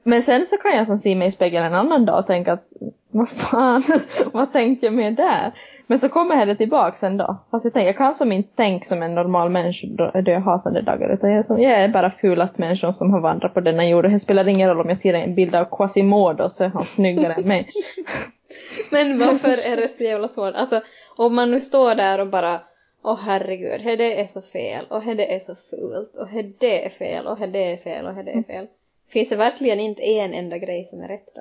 [0.02, 2.52] Men sen så kan jag som se mig i spegeln en annan dag och tänka
[2.52, 2.64] att
[3.10, 3.82] vad fan,
[4.32, 5.52] vad tänkte jag med där?
[5.86, 7.36] Men så kommer det tillbaks en dag.
[7.50, 10.58] Fast jag, tänker, jag kan som inte tänka som en normal människa då, jag har
[10.58, 11.12] sådana dagar.
[11.12, 14.04] Utan jag är, som, jag är bara fulast människan som har vandrat på denna jord.
[14.04, 16.84] Och det spelar ingen roll om jag ser en bild av Quasimodo så är han
[16.84, 17.68] snyggare än mig.
[18.92, 20.54] Men varför är det så jävla svårt?
[20.54, 20.80] Alltså,
[21.16, 22.60] om man nu står där och bara
[23.04, 27.26] Åh herregud, det är så fel, och det är så fult, och det är fel,
[27.26, 28.66] och det är fel, och det är fel.
[29.10, 31.40] Finns det verkligen inte en enda grej som är rätt då?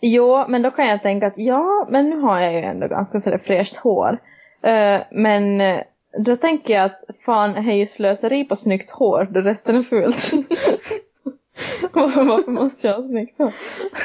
[0.00, 3.20] Jo, men då kan jag tänka att ja, men nu har jag ju ändå ganska
[3.20, 4.18] sådär fräscht hår.
[4.62, 5.80] Eh, men eh,
[6.18, 9.82] då tänker jag att fan, det är ju slöseri på snyggt hår då resten är
[9.82, 10.30] fult.
[11.92, 13.52] Varför måste jag ha snyggt hår?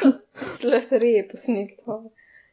[0.60, 2.10] Slöseri på snyggt hår.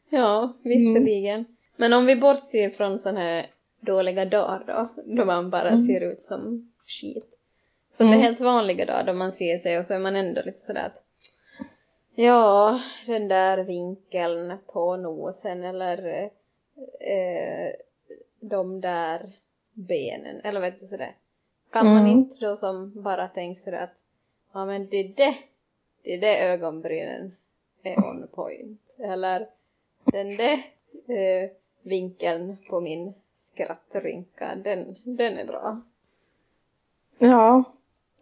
[0.09, 1.45] Ja, visserligen.
[1.75, 3.45] Men om vi bortser från såna här
[3.81, 7.34] dåliga dagar då, då man bara ser ut som skit.
[7.97, 8.23] Som det Mm.
[8.23, 11.03] helt vanliga då, då man ser sig och så är man ändå lite sådär att
[12.15, 16.23] Ja, den där vinkeln på nosen eller
[16.99, 17.69] eh,
[18.39, 19.31] de där
[19.73, 21.15] benen eller vet du sådär.
[21.71, 22.11] Kan man Mm.
[22.11, 23.97] inte då som bara tänka sådär att
[24.53, 25.35] ja men det är det,
[26.03, 27.35] det är det ögonbrynen
[27.83, 28.95] är on point.
[28.99, 29.47] Eller
[30.05, 30.53] den där
[31.07, 31.49] eh,
[31.81, 35.81] vinkeln på min skrattrynka, den, den är bra.
[37.17, 37.63] Ja.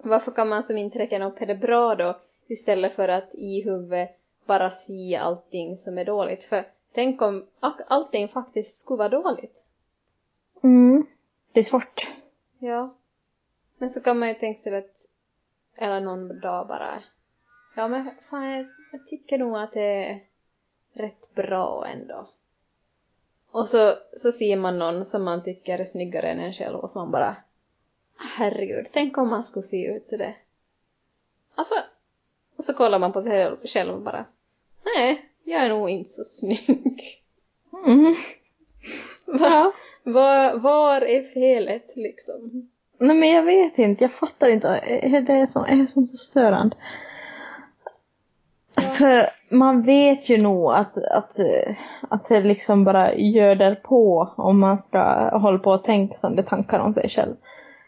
[0.06, 4.18] Varför kan man som inte räkna upp det bra då istället för att i huvudet
[4.46, 6.44] bara se allting som är dåligt?
[6.44, 7.48] För tänk om
[7.88, 9.64] allting faktiskt skulle vara dåligt.
[10.64, 11.06] Mm.
[11.52, 12.12] Det är svårt.
[12.60, 12.96] Ja.
[13.78, 15.10] Men så kan man ju tänka sig att,
[15.76, 17.04] eller någon dag bara,
[17.76, 20.20] ja men fan jag, jag tycker nog att det är
[20.94, 22.28] rätt bra ändå.
[23.52, 26.92] Och så, så ser man någon som man tycker är snyggare än en själv och
[26.92, 27.36] så man bara,
[28.18, 30.38] herregud, tänk om man skulle se ut sådär.
[31.56, 31.76] Alltså,
[32.58, 34.26] och så kollar man på sig själv- och bara,
[34.96, 37.00] nej, jag är nog inte så snygg.
[37.86, 38.16] Mm.
[39.40, 39.74] Ja.
[40.04, 42.70] Var, var är felet liksom?
[42.98, 44.68] Nej men jag vet inte, jag fattar inte.
[44.88, 46.76] Är det som är som så störande?
[48.98, 51.40] För man vet ju nog att, att,
[52.10, 56.80] att det liksom bara göder på om man ska hålla på och tänka sådana tankar
[56.80, 57.36] om sig själv.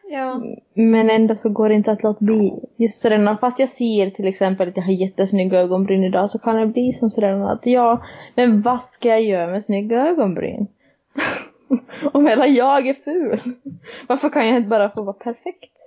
[0.08, 0.42] Ja.
[0.74, 2.54] Men ändå så går det inte att låta bli.
[2.78, 6.56] Just sådär, fast jag ser till exempel att jag har jättesnygga ögonbryn idag så kan
[6.56, 10.68] det bli som sådär att ja, men vad ska jag göra med snygga ögonbryn?
[12.14, 13.40] Om hela jag är ful.
[14.08, 15.78] Varför kan jag inte bara få vara perfekt?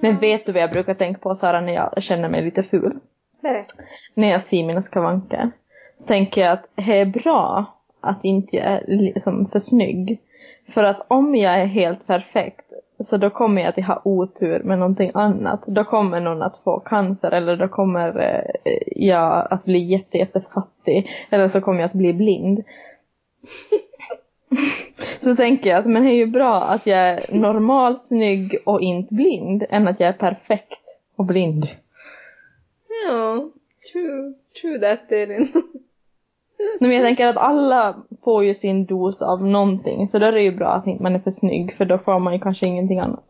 [0.00, 2.98] Men vet du vad jag brukar tänka på Sara när jag känner mig lite ful?
[3.42, 3.74] Berätta.
[4.14, 5.50] När jag ser mina skavanker.
[5.96, 10.20] Så tänker jag att det är bra att inte jag är liksom för snygg.
[10.68, 12.71] För att om jag är helt perfekt
[13.02, 15.66] så då kommer jag att ha otur med någonting annat.
[15.66, 21.10] Då kommer någon att få cancer eller då kommer eh, jag att bli jätte, jättefattig.
[21.30, 22.64] Eller så kommer jag att bli blind.
[25.18, 28.80] så tänker jag att men det är ju bra att jag är normal, snygg och
[28.80, 31.66] inte blind än att jag är perfekt och blind.
[33.06, 33.50] Ja,
[33.92, 35.48] true, true that Elin.
[36.80, 40.40] Men jag tänker att alla får ju sin dos av någonting så då är det
[40.40, 43.22] ju bra att man är för snygg för då får man ju kanske ingenting annat.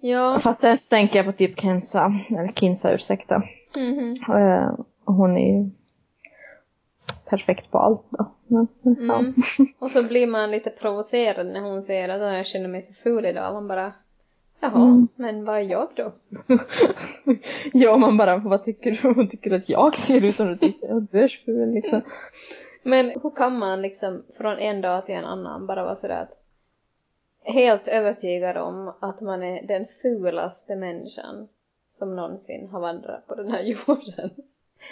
[0.00, 0.38] ja.
[0.38, 3.42] Fast sen så tänker jag på typ Kenza, eller Kinsa ursäkta.
[4.28, 5.70] Eh, och hon är ju
[7.30, 8.32] perfekt på allt då.
[8.48, 9.18] Men, men, ja.
[9.18, 9.34] Mm.
[9.78, 12.94] Och så blir man lite provocerad när hon säger att "Ja, jag känner mig så
[13.02, 13.54] ful idag.
[13.54, 13.92] Man bara,
[14.62, 15.08] jaha, Mm.
[15.16, 16.12] men vad är jag då?
[17.72, 19.14] ja, man bara, vad tycker du?
[19.14, 22.02] Hon tycker att jag ser ut som du tycker att du är ful liksom.
[22.82, 26.38] Men hur kan man liksom från en dag till en annan bara vara sådär att
[27.44, 31.48] helt övertygad om att man är den fulaste människan
[31.86, 34.30] som någonsin har vandrat på den här jorden.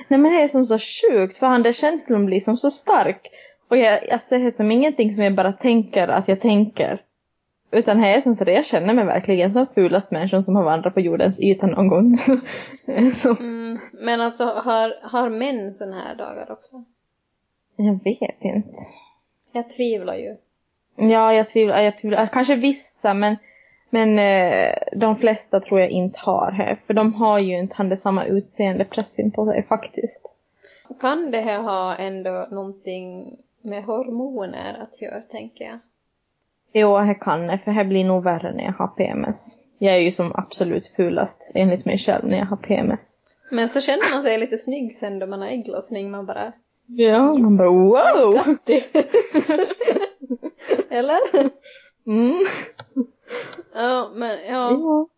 [0.08, 3.30] Nej men det är som så sjukt för han där känslan blir som så stark.
[3.68, 7.02] Och jag, alltså det är som ingenting som jag bara tänker att jag tänker.
[7.72, 10.64] Utan det är som så det jag känner mig verkligen som fulast människan som har
[10.64, 12.18] vandrat på jordens yta någon gång.
[13.40, 13.78] Mm.
[13.92, 16.84] Men alltså har, har män såna här dagar också?
[17.76, 18.78] jag vet inte.
[19.52, 20.36] Jag tvivlar ju.
[20.96, 22.26] Ja, jag tvivlar, jag tvivlar.
[22.26, 23.36] Kanske vissa men,
[23.90, 26.76] men eh, de flesta tror jag inte har det.
[26.86, 30.36] För de har ju inte han samma utseende pressen på sig faktiskt.
[31.00, 35.78] Kan det här ha ändå någonting med hormoner att göra, tänker jag?
[36.72, 39.58] Jo, det kan det, för det blir nog värre när jag har PMS.
[39.78, 43.24] Jag är ju som absolut fulast enligt mig själv när jag har PMS.
[43.50, 46.10] Men så känner man sig lite snygg sen då man har ägglossning.
[46.10, 46.52] Man bara
[46.86, 48.40] Ja, man bara wow!
[50.90, 51.50] Eller?
[52.06, 52.44] Mm.
[53.74, 54.70] Ja, men ja.
[54.70, 55.08] Ja.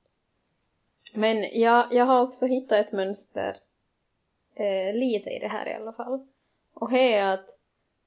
[1.15, 3.55] Men jag, jag har också hittat ett mönster
[4.55, 6.27] eh, lite i det här i alla fall.
[6.75, 7.47] Och det är att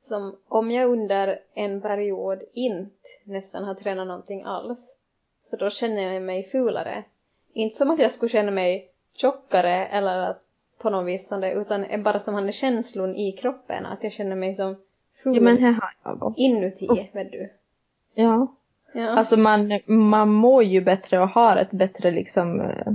[0.08, 4.98] som om jag under en period inte nästan har tränat någonting alls
[5.41, 7.04] så då känner jag mig fulare.
[7.54, 10.41] Inte som att jag skulle känna mig tjockare eller att
[10.78, 14.12] på något vis sånt där, utan bara som han är känslan i kroppen att jag
[14.12, 14.76] känner mig som
[15.24, 17.15] ful ja, men här har jag inuti, Uff.
[17.15, 17.50] vet du.
[18.13, 18.48] Ja.
[18.94, 19.10] Ja.
[19.10, 22.94] Alltså man, man mår ju bättre och har ett bättre liksom eh,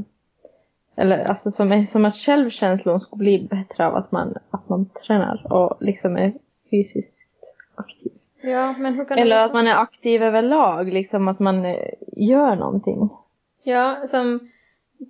[1.01, 5.53] eller alltså som, som att självkänslan skulle bli bättre av att man, att man tränar
[5.53, 6.35] och liksom är
[6.71, 8.13] fysiskt aktiv.
[8.43, 11.65] ja, men hur kan det Eller vara att man är aktiv överlag, liksom att man
[11.65, 13.09] eh, gör någonting.
[13.63, 14.51] Ja, som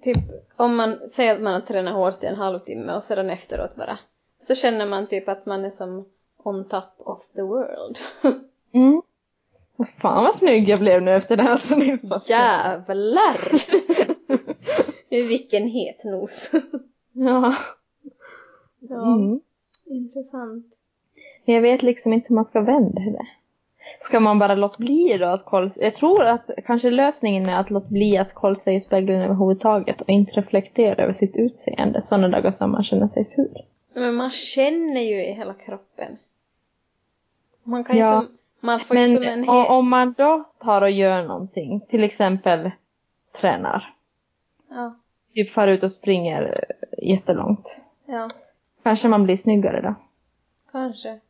[0.03, 0.19] typ
[0.57, 3.99] om man säger att man har tränat hårt i en halvtimme och sedan efteråt bara
[4.39, 6.05] så känner man typ att man är som
[6.43, 7.99] on top of the world.
[8.75, 9.03] Mm.
[10.01, 12.37] Fan vad snygg jag blev nu efter den här träningspassen.
[12.37, 13.37] Jävlar!
[15.11, 16.51] Vilken het nos.
[17.13, 17.55] Ja.
[18.81, 19.41] ja, Mm.
[19.87, 20.67] intressant.
[21.45, 23.27] Men Jag vet liksom inte hur man ska vända det.
[24.01, 27.71] Ska man bara låta bli då att kolla Jag tror att kanske lösningen är att
[27.71, 32.29] låta bli att kolla sig i spegeln överhuvudtaget och inte reflektera över sitt utseende sådana
[32.29, 33.59] dagar som man känner sig ful.
[33.95, 36.17] Men man känner ju i hela kroppen.
[37.63, 38.21] Man kan ju Ja.
[38.21, 39.67] som, man får ju Men som en hel...
[39.67, 42.71] om man då tar och gör någonting, till exempel
[43.41, 43.95] tränar,
[44.71, 45.00] Ja,
[45.35, 48.31] typ far ut och springer eh, jättelångt, ja,
[48.83, 49.95] kanske man blir snyggare då.
[50.73, 51.21] kanske.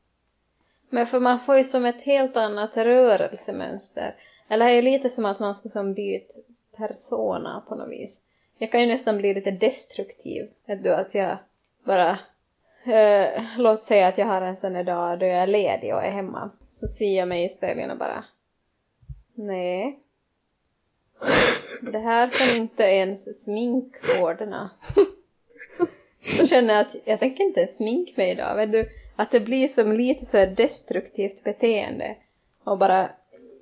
[0.91, 4.15] Men för man får ju som ett helt annat rörelsemönster.
[4.49, 6.35] Eller det är ju lite som att man ska som byta
[6.77, 8.23] persona på något vis.
[8.59, 10.51] Jag kan ju nästan bli lite destruktiv.
[10.67, 11.37] Vet du, att jag
[11.85, 12.19] bara...
[12.85, 16.11] Eh, låt säga att jag har en sån dag då jag är ledig och är
[16.11, 16.51] hemma.
[16.67, 18.25] Så ser jag mig i spegeln och bara...
[19.35, 19.99] Nej.
[21.81, 24.71] Det här kan inte ens smink ordna.
[26.23, 28.57] Så känner jag att jag tänker inte smink mig idag.
[28.57, 32.17] Vet du, att det blir som lite så här destruktivt beteende.
[32.65, 33.11] Och bara,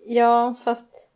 [0.06, 1.10] ja fast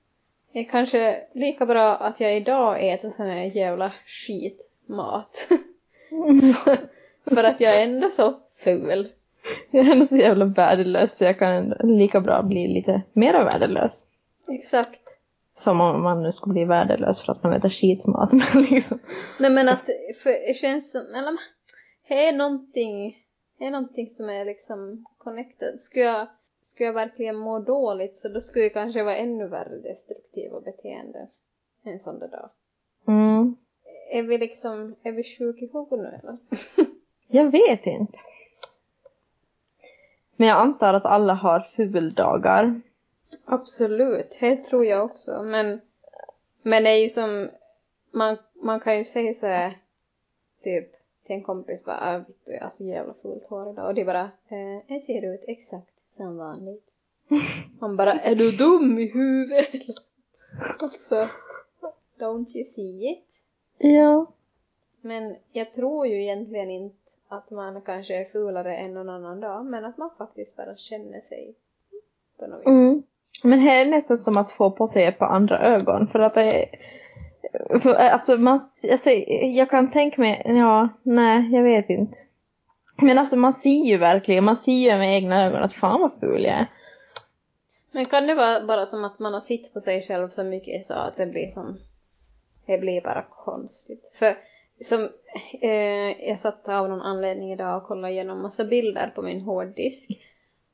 [0.53, 5.49] det är kanske lika bra att jag idag äter sån här jävla skitmat.
[7.35, 9.09] För att jag är ändå så ful.
[9.71, 14.05] Jag är ändå så jävla värdelös så jag kan lika bra bli lite mera värdelös.
[14.49, 15.19] Exakt.
[15.63, 18.33] Som om man nu skulle bli värdelös för att man äter skitmat.
[18.33, 18.99] Men liksom.
[19.41, 19.85] Nej men att,
[20.23, 21.39] för känns som, eller
[22.09, 23.17] det är någonting,
[23.59, 25.79] det är någonting som är liksom connected.
[25.79, 26.27] Skulle jag,
[26.61, 31.27] skulle jag verkligen må dåligt så då skulle jag kanske vara ännu värre destruktiva beteenden
[31.83, 32.51] en sån där dag.
[33.09, 33.57] Mm.
[34.11, 36.39] Är vi liksom, är vi sjuka i huvudet nu eller?
[37.29, 38.19] Jag vet inte.
[40.37, 42.81] Men jag antar att alla har fuldagar.
[43.45, 45.43] Absolut, det tror jag också.
[45.43, 45.81] Men,
[46.63, 47.51] men det är ju som,
[48.11, 49.79] man, man kan ju säga så här,
[50.63, 50.93] typ
[51.27, 53.87] till en kompis bara, ah, vet du, jag har så jävla fult hår idag.
[53.87, 56.85] Och de bara, eh, jag ser ut exakt som vanligt.
[57.79, 59.99] Man bara, är du dum i huvudet?
[60.79, 61.29] alltså,
[62.19, 63.29] don't you see it?
[63.79, 64.27] Ja.
[65.01, 66.97] Men jag tror ju egentligen inte
[67.29, 71.21] att man kanske är fulare än någon annan dag, men att man faktiskt bara känner
[71.21, 71.55] sig
[72.39, 72.67] på något vis.
[72.67, 73.03] Mm.
[73.43, 76.09] Men här är det nästan som att få på sig ett par andra ögon.
[76.09, 76.69] För att det är...
[77.79, 82.19] För, eh, alltså, man, alltså, jag kan tänka mig, ja, nej, jag vet inte.
[82.97, 86.13] Men alltså man ser ju verkligen, man ser ju med egna ögon att fan vad
[86.21, 86.67] ful jag är.
[87.91, 90.85] Men kan det vara bara som att man har sitt på sig själv så mycket
[90.85, 91.79] så att det blir som...
[92.67, 94.11] Det blir bara konstigt.
[94.15, 94.35] För
[94.81, 95.09] som...
[95.61, 100.11] Eh, jag satt av någon anledning idag och kollade igenom massa bilder på min hårddisk.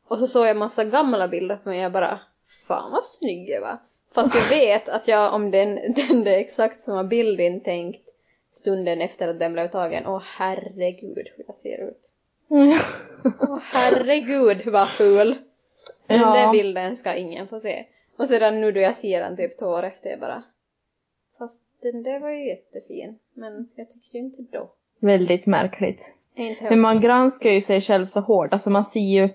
[0.09, 2.21] Och så såg jag massa gamla bilder på mig och jag bara...
[2.67, 3.79] Fan vad snygg jag var.
[4.15, 5.75] Fast jag vet att jag om den,
[6.09, 8.03] den är exakt samma bilden tänkt
[8.51, 10.07] stunden efter att den blev tagen.
[10.07, 12.13] Åh herregud hur jag ser ut.
[13.41, 15.39] Åh herregud vad ful.
[16.07, 16.35] Den Ja.
[16.35, 17.87] där bilden ska ingen få se.
[18.19, 20.43] Och sedan nu då jag ser den typ två år efter jag bara
[21.39, 23.19] Fast den där var ju jättefin.
[23.35, 24.71] Men jag tycker ju inte då.
[25.01, 26.15] Väldigt märkligt.
[26.61, 29.29] Men man granskar ju sig själv så hårt, alltså man ser ju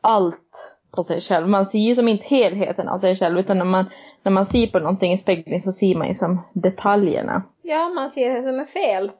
[0.00, 1.48] allt på sig själv.
[1.48, 3.84] Man ser ju som inte helheten av sig själv utan när man,
[4.22, 7.42] när man ser på någonting i spegeln så ser man ju som detaljerna.
[7.62, 9.12] Ja, man ser det som är fel.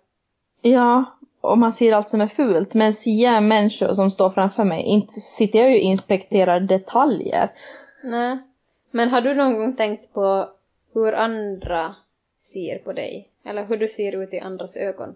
[0.62, 1.04] Ja,
[1.40, 2.74] och man ser allt som är fult.
[2.74, 7.50] Men ser jag människor som står framför mig, inte sitter jag ju och inspekterar detaljer.
[8.02, 8.38] Nej.
[8.90, 10.48] Men har du någon gång tänkt på
[10.94, 11.94] hur andra
[12.38, 13.28] ser på dig?
[13.44, 15.14] Eller hur du ser ut i andras ögon?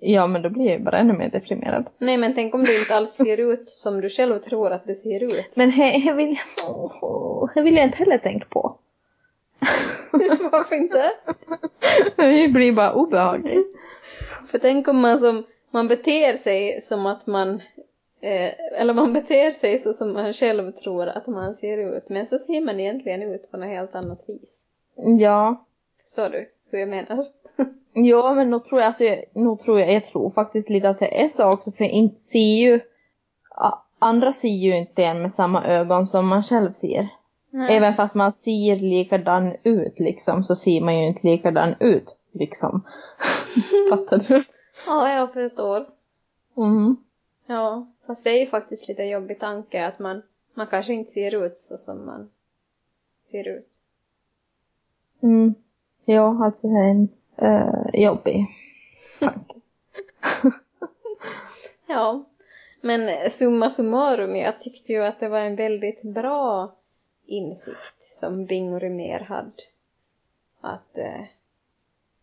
[0.00, 1.86] Ja, men då blir jag ju bara ännu mer deprimerad.
[1.98, 4.94] Nej, men tänk om du inte alls ser ut som du själv tror att du
[4.94, 5.56] ser ut.
[5.56, 6.38] Men he vill,
[7.54, 8.76] det vill jag inte heller tänka på.
[10.52, 11.10] Varför inte?
[12.16, 13.76] Det blir bara obehagligt.
[14.46, 17.54] För tänk om man som, man beter sig som att man,
[18.20, 22.26] eh, eller man beter sig så som man själv tror att man ser ut, men
[22.26, 24.62] så ser man egentligen ut på något helt annat vis.
[25.18, 25.66] Ja.
[26.02, 27.26] Förstår du hur jag menar?
[27.92, 31.24] Ja, men nog tror jag, alltså, nog tror jag, jag tror faktiskt lite att det
[31.24, 32.80] är så också, för inte ser ju,
[33.98, 37.08] andra ser ju inte en med samma ögon som man själv ser.
[37.50, 37.76] Nej.
[37.76, 42.84] Även fast man ser likadan ut liksom, så ser man ju inte likadan ut, liksom.
[43.90, 44.44] Fattar du?
[44.86, 45.86] Ja, jag förstår.
[46.56, 46.96] Mm.
[47.46, 50.22] Ja, fast det är ju faktiskt lite jobbig tanke att man,
[50.54, 52.30] man kanske inte ser ut så som man
[53.22, 53.82] ser ut.
[55.22, 55.54] Mm.
[56.04, 57.08] Ja, alltså en
[57.42, 58.46] uh, jobbig
[59.20, 59.54] tanke.
[61.86, 62.24] Ja,
[62.80, 66.74] men summa summarum, jag tyckte ju att det var en väldigt bra
[67.26, 69.62] insikt som Bing och Rimér hade.
[70.60, 71.22] Att eh,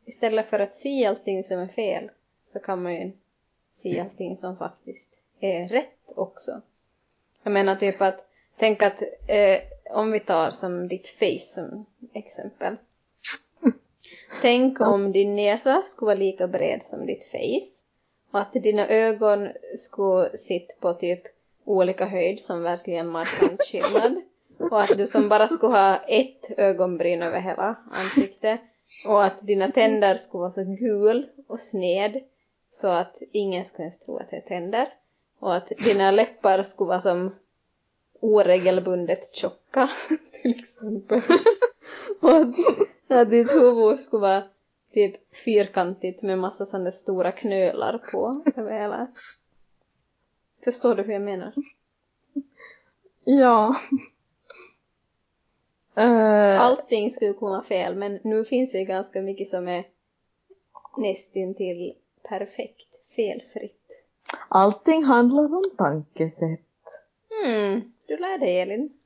[0.05, 2.11] istället för att se allting som är fel
[2.41, 3.11] så kan man ju
[3.72, 6.61] se allting som faktiskt är rätt också.
[7.43, 8.26] Jag menar typ att,
[8.57, 9.59] tänk att eh,
[9.91, 12.78] om vi tar som ditt face som exempel.
[14.41, 17.88] Tänk om din näsa skulle vara lika bred som ditt face
[18.31, 21.21] och att dina ögon skulle sitta på typ
[21.65, 24.21] olika höjd som verkligen markant skillnad.
[24.71, 28.59] Och att du som bara skulle ha ett ögonbryn över hela ansiktet.
[29.07, 32.21] Och att dina tänder skulle vara så gul och sned
[32.69, 34.88] så att ingen skulle ens tro att det är tänder.
[35.39, 37.35] Och att dina läppar skulle vara som
[38.19, 39.89] oregelbundet tjocka
[40.41, 41.21] till exempel.
[42.21, 42.55] och att,
[43.07, 44.43] att ditt huvud skulle vara
[44.93, 49.07] typ fyrkantigt med massa sådana stora knölar på över hela.
[50.63, 51.53] Förstår du hur jag menar?
[53.29, 53.75] Ja.
[55.99, 59.88] Uh, Allting skulle komma fel men nu finns det ju ganska mycket som är
[60.97, 61.93] nästintill
[62.29, 64.05] perfekt, felfritt.
[64.49, 66.59] allting handlar om tankesätt.
[67.29, 68.96] Hmm, du lär dig Elin.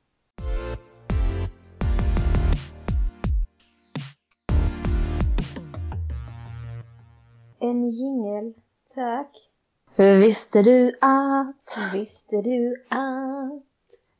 [7.72, 8.54] En jingel,
[8.94, 9.50] tack.
[9.96, 13.62] För visste du att, Visste du att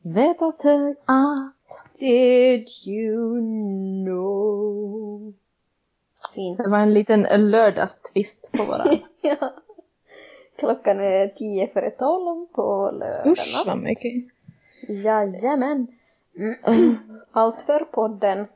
[0.02, 1.94] vet att hög att.
[2.00, 3.40] Did you
[4.04, 5.32] know?
[6.34, 6.58] Fint.
[6.58, 8.98] Det var en liten lördagstvist på våran.
[9.20, 9.52] ja.
[10.56, 14.12] Klockan är tio före tolv på lördag Usch vad mycket.
[14.88, 15.86] Jajamän.
[17.32, 18.46] Allt för podden.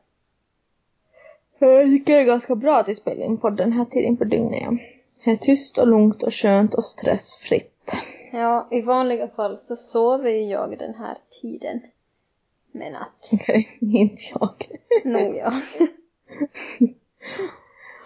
[1.58, 4.24] Jag tycker det är ganska bra att vi spelar in på den här tiden på
[4.24, 4.62] dygnet.
[4.62, 4.76] ja.
[5.24, 7.96] Det är tyst och lugnt och skönt och stressfritt.
[8.32, 11.80] Ja, i vanliga fall så sover ju jag den här tiden.
[12.72, 14.50] Men att, Okej, inte jag.
[15.04, 15.52] nog ja.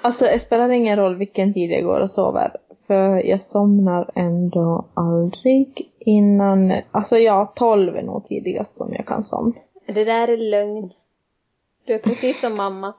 [0.02, 2.56] Alltså det spelar ingen roll vilken tid jag går och sover.
[2.86, 9.24] För jag somnar ändå aldrig innan, alltså ja, 12 är nog tidigast som jag kan
[9.24, 9.54] somna.
[9.86, 10.92] Det där är lögn.
[11.84, 12.94] Du är precis som mamma.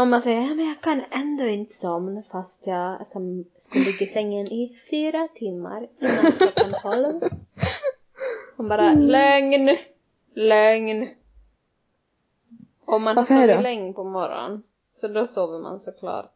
[0.00, 4.04] Om man säger ja, men jag kan ändå inte somna fast jag som skulle ligga
[4.04, 7.20] i sängen i fyra timmar innan klockan tolv.
[8.56, 9.76] Hon bara lögn,
[10.34, 11.06] lögn.
[12.84, 16.34] Om man har Varför är sovit länge på morgonen så då sover man såklart,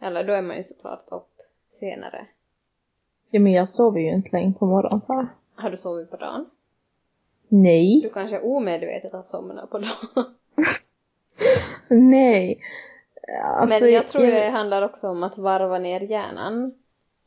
[0.00, 2.26] eller då är man ju såklart upp senare.
[3.30, 5.28] Ja men jag sover ju inte länge på morgonen så här.
[5.54, 6.50] Har du sovit på dagen?
[7.48, 8.00] Nej.
[8.02, 10.34] Du kanske omedvetet har somnat på dagen.
[12.12, 12.60] Nej.
[13.44, 16.74] Alltså, Men jag tror det handlar också om att varva ner hjärnan.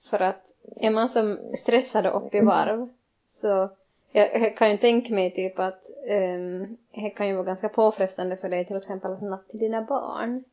[0.09, 2.87] För att är man som stressad och upp i varv
[3.25, 3.69] så
[4.11, 8.37] jag, jag kan ju tänka mig typ att um, det kan ju vara ganska påfrestande
[8.37, 10.43] för dig till exempel att natta till dina barn.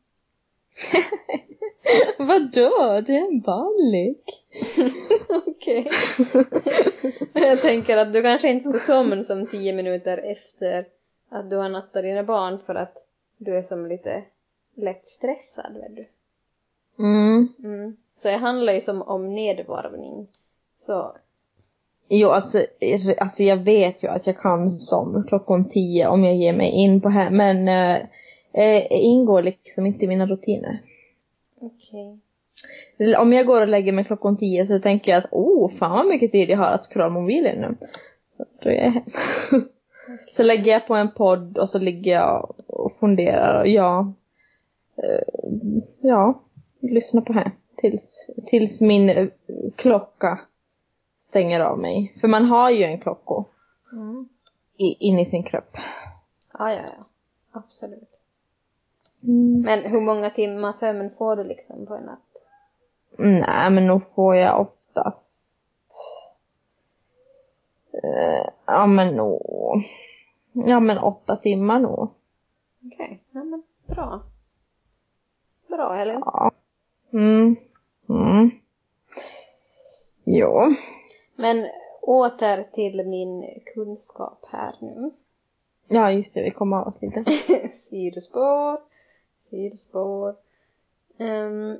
[2.17, 3.01] Vadå?
[3.05, 4.45] Det är en barnlek.
[5.47, 5.89] Okej.
[7.33, 10.85] jag tänker att du kanske inte skulle somna som tio minuter efter
[11.29, 12.97] att du har nattat dina barn för att
[13.37, 14.23] du är som lite
[14.75, 16.07] lätt stressad, vet du.
[16.99, 17.47] Mm.
[17.63, 17.97] Mm.
[18.15, 20.27] Så det handlar ju som om nedvarvning.
[20.75, 21.09] Så
[22.09, 22.65] Jo, alltså,
[23.17, 27.01] alltså jag vet ju att jag kan somna klockan tio om jag ger mig in
[27.01, 28.01] på här, men eh,
[28.53, 30.81] eh, ingår liksom inte i mina rutiner.
[31.59, 32.19] okej.
[33.17, 36.07] Om jag går och lägger mig klockan tio så tänker jag att oh, fan vad
[36.07, 37.87] mycket tid jag har att scrolla mobilen nu.
[38.29, 39.03] Så då är jag hem.
[40.31, 44.13] Så lägger jag på en podd och så ligger jag och funderar och ja,
[45.03, 45.43] eh,
[46.01, 46.41] ja,
[46.79, 49.27] lyssnar på här tills, tills min eh,
[49.75, 50.39] klocka
[51.13, 52.13] stänger av mig.
[52.21, 53.43] För man har ju en klocka
[53.91, 54.29] Mm.
[54.77, 55.77] in i sin kropp.
[56.53, 57.05] Ja, ja, ja.
[57.51, 58.09] Absolut.
[59.23, 59.61] Mm.
[59.61, 62.19] Men hur många timmar sömn får du liksom på en natt?
[63.17, 65.77] Nej, men nog får jag oftast...
[68.03, 69.41] Eh, ja, men nog...
[70.53, 72.09] Ja, men åtta timmar nog.
[72.85, 74.21] Okej, ja men bra.
[75.67, 76.13] Bra, eller?
[76.13, 76.51] Ja.
[77.13, 77.55] Mm.
[78.09, 78.51] Mm.
[80.23, 80.73] Jo.
[81.35, 81.67] Men
[82.01, 85.11] åter till min kunskap här nu.
[85.87, 86.43] Ja, just det.
[86.43, 87.25] Vi kommer av oss lite.
[87.69, 88.79] sidospår,
[89.39, 90.35] sidospår.
[91.17, 91.77] Ehm,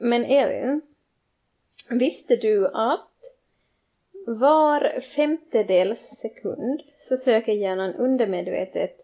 [0.00, 0.80] men Elin,
[1.90, 3.10] visste du att
[4.26, 8.96] var femtedels sekund så söker hjärnan undermedvetet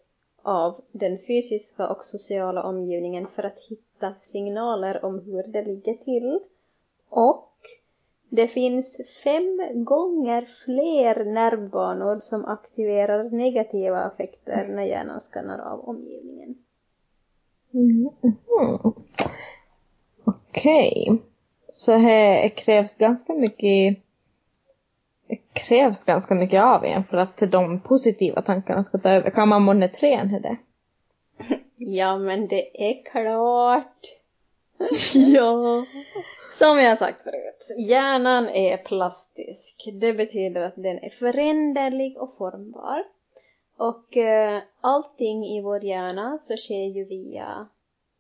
[0.42, 6.40] av den fysiska och sociala omgivningen för att hitta signaler om hur det ligger till.
[7.08, 7.50] Och
[8.28, 16.54] det finns fem gånger fler nervbanor som aktiverar negativa affekter när hjärnan skannar av omgivningen.
[17.74, 18.10] Mm.
[18.22, 18.92] Mm.
[20.24, 21.18] Okej.
[21.68, 23.98] Så här krävs ganska mycket
[25.52, 29.30] krävs ganska mycket av en för att de positiva tankarna ska ta över.
[29.30, 30.56] Kan man månne träna det?
[31.82, 34.06] Ja, men det är klart.
[35.14, 35.84] ja.
[36.58, 39.88] Som jag sagt förut, hjärnan är plastisk.
[40.00, 43.04] Det betyder att den är föränderlig och formbar.
[43.76, 47.68] Och eh, allting i vår hjärna så sker ju via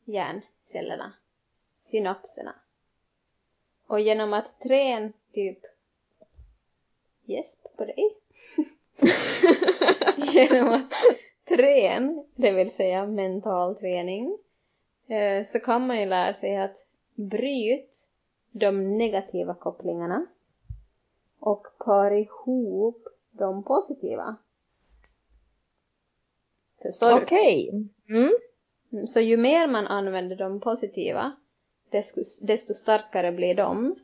[0.04, 1.12] hjärncellerna,
[1.74, 2.54] synapserna.
[3.86, 5.58] Och genom att träna typ
[7.30, 8.16] gäsp på dig.
[10.34, 10.92] genom att
[11.48, 14.38] träna, det vill säga mental träning,
[15.08, 16.76] eh, så kan man ju lära sig att
[17.14, 17.96] bryta
[18.50, 20.26] de negativa kopplingarna
[21.40, 24.36] och para ihop de positiva.
[26.82, 27.22] Förstår du?
[27.22, 27.70] Okej.
[28.08, 28.30] Mm.
[28.92, 31.32] Mm, Så ju mer man använder de positiva,
[31.90, 33.96] desto, desto starkare blir de.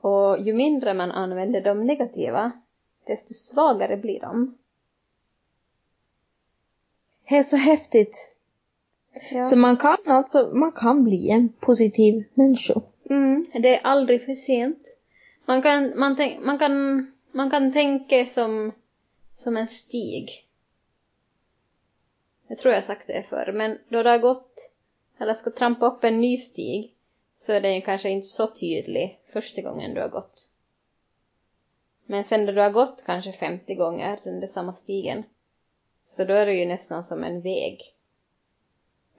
[0.00, 2.52] Och ju mindre man använder de negativa,
[3.06, 4.58] desto svagare blir de.
[7.28, 8.36] Det är så häftigt.
[9.32, 9.44] Ja.
[9.44, 12.80] Så man kan alltså, man kan bli en positiv människa.
[13.10, 14.98] Mm, det är aldrig för sent.
[15.44, 18.72] Man kan, man tänk, man kan, man kan tänka som,
[19.34, 20.30] som en stig.
[22.46, 24.74] Jag tror jag sagt det förr, men då det har gått,
[25.18, 26.94] eller ska trampa upp en ny stig,
[27.40, 30.48] så är den ju kanske inte så tydlig första gången du har gått.
[32.06, 35.22] Men sen när du har gått kanske 50 gånger den där samma stigen,
[36.02, 37.80] så då är det ju nästan som en väg.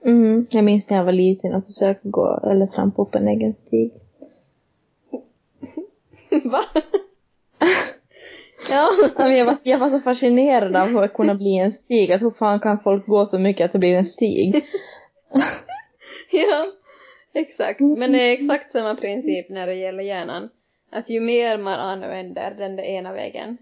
[0.04, 0.46] Mm.
[0.50, 3.92] Jag minns när jag var liten och försökte gå eller trampa upp en egen stig.
[6.44, 6.64] Va?
[8.70, 8.88] ja.
[9.18, 12.12] Jag var, jag var så fascinerad av att kunna bli en stig.
[12.12, 14.64] Att hur fan kan folk gå så mycket att det blir en stig?
[16.34, 16.66] Ja,
[17.32, 17.80] exakt.
[17.80, 20.48] Men det är exakt samma princip när det gäller hjärnan.
[20.90, 23.58] Att ju mer man använder den där ena vägen,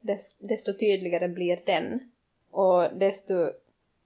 [0.00, 2.10] des- desto tydligare blir den.
[2.50, 3.50] Och desto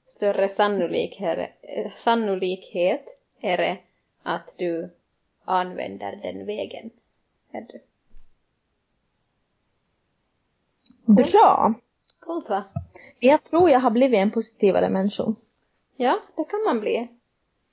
[0.05, 3.77] större sannolikhet, eh, sannolikhet är det
[4.23, 4.91] att du
[5.45, 6.91] använder den vägen.
[11.07, 11.75] Bra!
[12.21, 12.65] Coolt va?
[13.21, 15.35] Jag tror jag har blivit en positivare människa.
[15.97, 17.09] Ja, det kan man bli.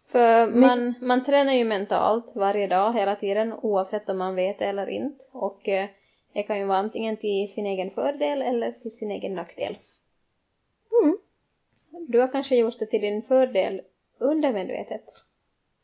[0.05, 4.65] För man, man tränar ju mentalt varje dag, hela tiden, oavsett om man vet det
[4.65, 5.25] eller inte.
[5.31, 5.89] Och eh,
[6.33, 9.77] det kan ju vara antingen till sin egen fördel eller till sin egen nackdel.
[11.01, 11.17] Mm.
[12.07, 13.81] Du har kanske gjort det till din fördel
[14.17, 15.03] undermedvetet.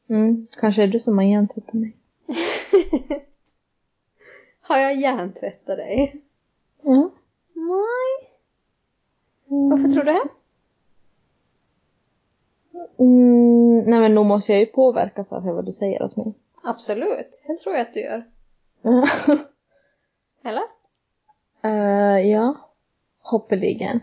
[0.10, 0.46] Mm.
[0.60, 1.96] Kanske är du som har hjärntvättat mig.
[4.62, 6.22] har jag hjärntvättat dig?
[6.82, 7.12] Ja.
[7.54, 8.32] Nej.
[9.50, 9.70] Mm.
[9.70, 10.28] Varför tror du det?
[13.02, 16.34] Mm, nej men nog måste jag ju påverkas av vad du säger åt mig.
[16.64, 18.26] Absolut, det tror jag att du gör.
[20.44, 20.64] Eller?
[21.66, 22.56] uh, ja.
[23.22, 24.00] Hoppeligen.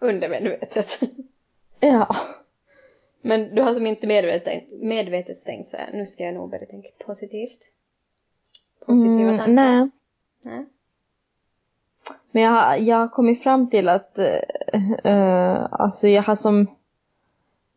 [0.00, 1.00] Undermedvetet.
[1.82, 2.16] Ja.
[3.22, 6.66] Men du har som inte medvetet, medvetet tänkt så här, nu ska jag nog börja
[6.66, 7.72] tänka positivt.
[8.86, 9.52] Positiva Mm, tankar.
[9.52, 9.90] nej.
[10.44, 10.66] Nej.
[12.30, 14.18] Men jag, har- jag har kommit fram till att
[15.04, 16.66] eh, alltså jag har som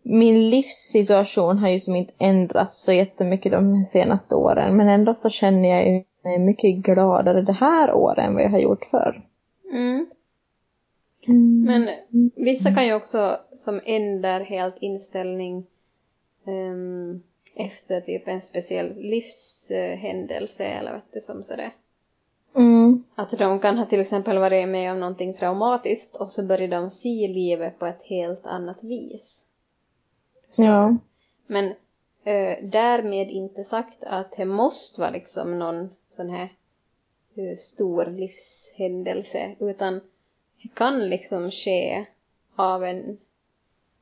[0.04, 5.30] min livssituation har ju som inte ändrats så jättemycket de senaste åren men ändå så
[5.30, 9.22] känner jag mig mycket gladare det här året än vad jag har gjort förr.
[9.72, 10.06] Mm.
[11.28, 11.64] Mm.
[11.64, 11.90] Men
[12.36, 15.66] vissa kan ju också som ändrar helt inställning
[16.48, 17.22] ehm,
[17.56, 21.72] efter typ en speciell livshändelse eller vet du som sådär.
[22.56, 23.04] Mm.
[23.16, 26.90] Att de kan ha till exempel varit med om någonting traumatiskt och så börjar de
[26.90, 29.48] se livet på ett helt annat vis.
[30.58, 30.98] Ja.
[31.48, 31.66] Men
[32.24, 36.54] eh, därmed inte sagt att det måste vara liksom någon sån här
[37.36, 40.02] eh, stor livshändelse utan
[40.62, 42.06] det kan liksom ske
[42.56, 43.18] av en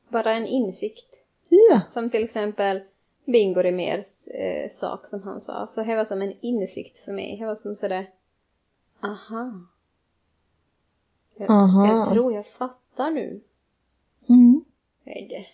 [0.10, 1.24] bara en insikt.
[1.50, 1.82] Ja.
[1.88, 2.82] Som till exempel
[3.26, 5.66] Bingo Rimérs eh, sak som han sa.
[5.66, 7.38] Så det var som en insikt för mig.
[7.40, 8.10] Det var som sådär,
[9.02, 9.54] aha.
[11.36, 11.88] Jag, Aha.
[11.88, 13.42] jag tror jag fattar nu.
[14.30, 14.66] Mm.
[15.06, 15.46] Är det.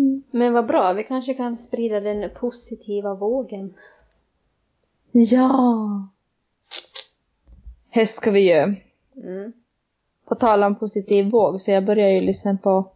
[0.00, 0.22] Mm.
[0.30, 3.74] Men vad bra, vi kanske kan sprida den positiva vågen.
[5.12, 6.08] Ja.
[7.94, 8.74] Det ska vi göra.
[9.16, 9.52] Mm.
[10.28, 12.92] På tal om positiv våg så jag börjar ju lyssna på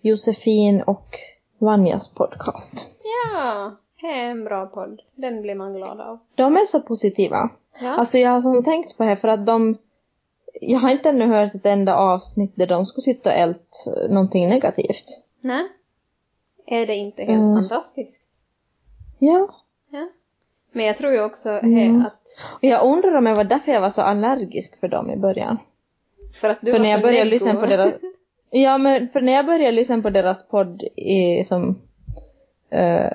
[0.00, 1.16] Josefin och
[1.58, 2.86] Vanjas podcast.
[3.02, 5.00] Ja, det är en bra podd.
[5.14, 6.18] Den blir man glad av.
[6.34, 7.50] De är så positiva.
[7.80, 7.88] Ja.
[7.88, 9.76] Alltså jag har tänkt på det för att de
[10.60, 14.48] jag har inte ännu hört ett enda avsnitt där de skulle sitta och ält någonting
[14.48, 15.23] negativt.
[15.44, 15.64] Nej.
[16.66, 17.54] Är det inte helt Mm.
[17.60, 18.22] fantastiskt?
[19.18, 19.48] Ja.
[19.90, 20.08] Ja.
[20.72, 22.00] Men jag tror ju också Mm.
[22.06, 22.22] att
[22.54, 25.58] Och jag undrar om det var därför jag var så allergisk för dem i början.
[26.40, 27.94] för att du för var när jag började lyssna på deras...
[28.50, 31.78] Ja, men för när jag började lyssna på deras podd i, som...
[32.70, 33.10] eh,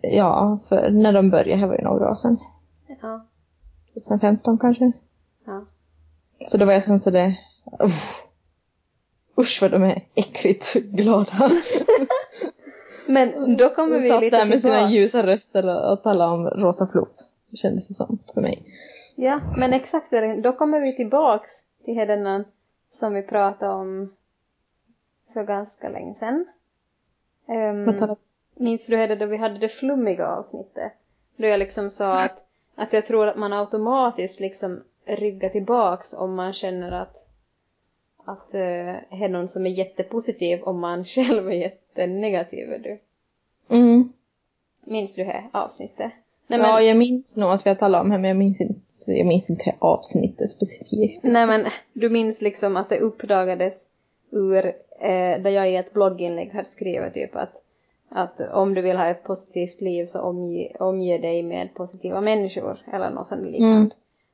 [0.00, 2.36] ja, för när de började, det var ju några år sedan.
[3.02, 3.26] Ja.
[3.94, 4.92] 2015 kanske.
[5.46, 5.64] ja.
[6.48, 7.38] Så då var jag sen så det...
[9.38, 11.50] Usch vad de är äckligt glada.
[13.06, 16.46] Men då kommer vi satt lite där med sina ljusa röster och, och talade om
[16.46, 17.08] rosa fluff.
[17.52, 18.62] Kändes det som för mig.
[19.14, 20.12] Ja, men exakt.
[20.42, 21.50] Då kommer vi tillbaks
[21.84, 22.44] till Hedenan
[22.90, 24.14] som vi pratade om
[25.32, 26.46] för ganska länge sedan.
[27.48, 28.16] Um,
[28.54, 30.92] minns du Hedde då vi hade det flummiga avsnittet?
[31.36, 36.34] Då jag liksom sa att, att jag tror att man automatiskt liksom ryggar tillbaks om
[36.34, 37.16] man känner att
[38.24, 42.82] att uh, är någon som är jättepositiv om man själv är jättenegativ.
[42.82, 42.98] Du?
[43.76, 44.12] Mm.
[44.84, 46.12] Minns du det avsnittet?
[46.46, 48.60] Nej, Ja, men, jag minns nog att vi har talat om det men jag minns
[48.60, 51.20] inte, jag minns inte avsnittet specifikt.
[51.22, 53.88] nej men du minns liksom att det uppdagades
[54.30, 54.66] ur
[55.00, 57.62] eh, där jag i ett blogginlägg hade skrivit typ att,
[58.08, 62.78] att om du vill ha ett positivt liv så omge, omge dig med positiva människor
[62.92, 63.76] eller något sånt liknande.
[63.76, 63.90] Mm.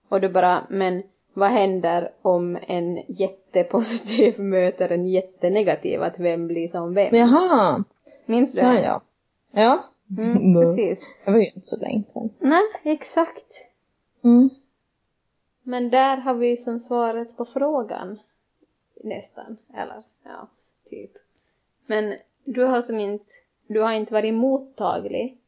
[0.09, 1.03] Och du bara, men
[1.33, 6.03] vad händer om en jättepositiv möter en jättenegativ?
[6.03, 7.17] Att vem blir som vem?
[7.17, 7.85] Jaha,
[8.27, 9.01] Minns du ja ja.
[9.53, 9.85] Ja,
[10.19, 11.01] Mm, precis.
[11.25, 12.31] det var ju inte så länge sedan.
[12.39, 13.71] Nej, exakt.
[14.25, 14.51] Mm.
[15.63, 18.19] Men där har vi som svaret på frågan.
[19.05, 19.57] Nästan.
[19.75, 20.49] Eller, ja,
[20.85, 21.11] typ.
[21.87, 22.15] Men
[22.45, 23.25] du har som inte,
[23.67, 25.39] du har inte varit mottaglig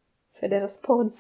[0.41, 1.13] för deras podd.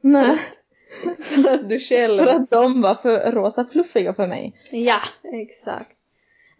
[0.00, 0.38] Nej,
[1.68, 2.18] du själv...
[2.18, 4.52] för att de var för rosa fluffiga för mig.
[4.70, 5.96] Ja, exakt.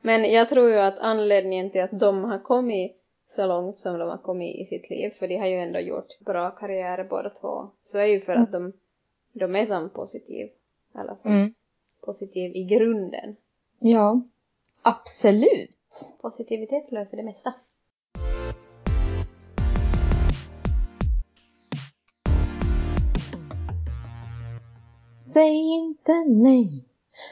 [0.00, 4.08] Men jag tror ju att anledningen till att de har kommit så långt som de
[4.08, 7.68] har kommit i sitt liv, för de har ju ändå gjort bra karriärer båda två,
[7.82, 8.72] så är ju för att de,
[9.32, 10.48] de är som positiv.
[10.98, 11.54] Eller som Mm.
[12.00, 13.36] positiv i grunden.
[13.78, 14.20] Ja,
[14.82, 15.78] absolut.
[16.20, 17.54] Positivitet löser det mesta.
[25.34, 26.84] Säg inte nej.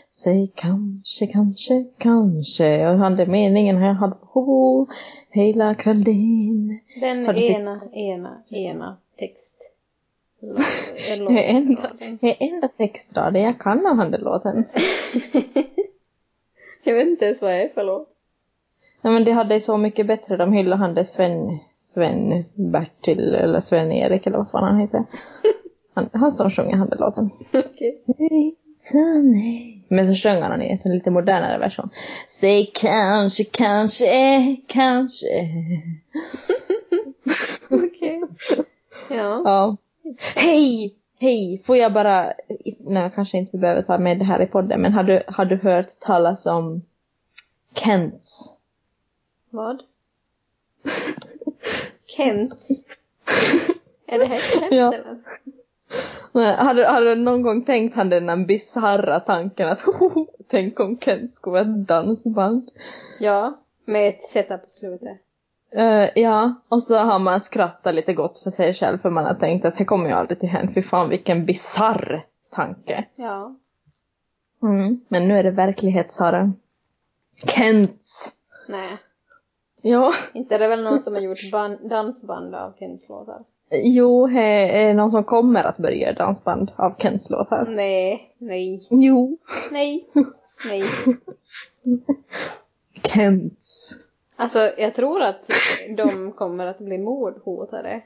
[0.08, 2.88] Säg kanske, kanske, kanske.
[2.88, 4.86] Och hade meningen här hade ho,
[5.30, 6.80] hela kvällen.
[7.00, 9.72] Den du sett- ena, ena, ena text.
[11.28, 11.50] Det
[12.30, 14.64] är enda, textraden jag kan av Handelåten.
[16.84, 18.08] jag vet inte ens vad det är för låt.
[19.02, 23.60] Nej men det hade så mycket bättre, de hyllade han det Sven, Sven Bertil eller
[23.60, 25.04] Sven-Erik eller vad fan han heter.
[25.94, 26.88] Han, han som sjunger.
[27.52, 27.90] Okej.
[27.92, 29.84] Säg inte nej.
[29.88, 31.90] Men så sjöng han i en lite modernare version.
[32.28, 35.26] Säg kanske, kanske, kanske.
[37.70, 38.22] Okej.
[39.10, 39.42] Ja.
[39.44, 39.76] Ja.
[40.36, 40.94] Hej!
[41.20, 41.62] Hej!
[41.66, 42.32] Får jag bara,
[42.78, 45.56] nej kanske inte behöver ta med det här i podden, men har du, har du
[45.56, 46.82] hört talas om
[47.74, 48.56] Kents?
[49.50, 49.82] Vad?
[52.16, 52.68] Kents?
[54.06, 54.94] Är det här skämt Ja.
[54.94, 55.18] eller?
[56.32, 59.84] Har, du, någon gång tänkt han den där bisarra tanken att
[60.48, 62.70] tänk om Kent skulle vara ett dansband?
[63.20, 65.18] Ja, med ett setup på slutet.
[65.72, 69.34] Eh, ja, och så har man skrattat lite gott för sig själv för man har
[69.34, 70.72] tänkt att det kommer ju aldrig till hända.
[70.72, 73.04] Fy fan vilken bisarr tanke.
[73.16, 73.56] Ja.
[74.62, 75.00] Mm.
[75.08, 76.52] Men nu är det verklighet Sara.
[77.46, 78.36] Kents.
[78.68, 78.98] Nej.
[79.82, 80.12] Ja.
[80.32, 83.44] Inte är det väl någon som har gjort ban- dansband av Kents låtar?
[83.72, 87.66] Jo, är någon som kommer att börja göra dansband av Kents låtar.
[87.68, 89.38] Nej, nej, Jo.
[89.70, 90.08] nej,
[90.68, 90.82] nej.
[93.02, 93.92] Kents.
[94.36, 95.50] Alltså, jag tror att
[95.96, 98.02] de kommer att bli mordhotade.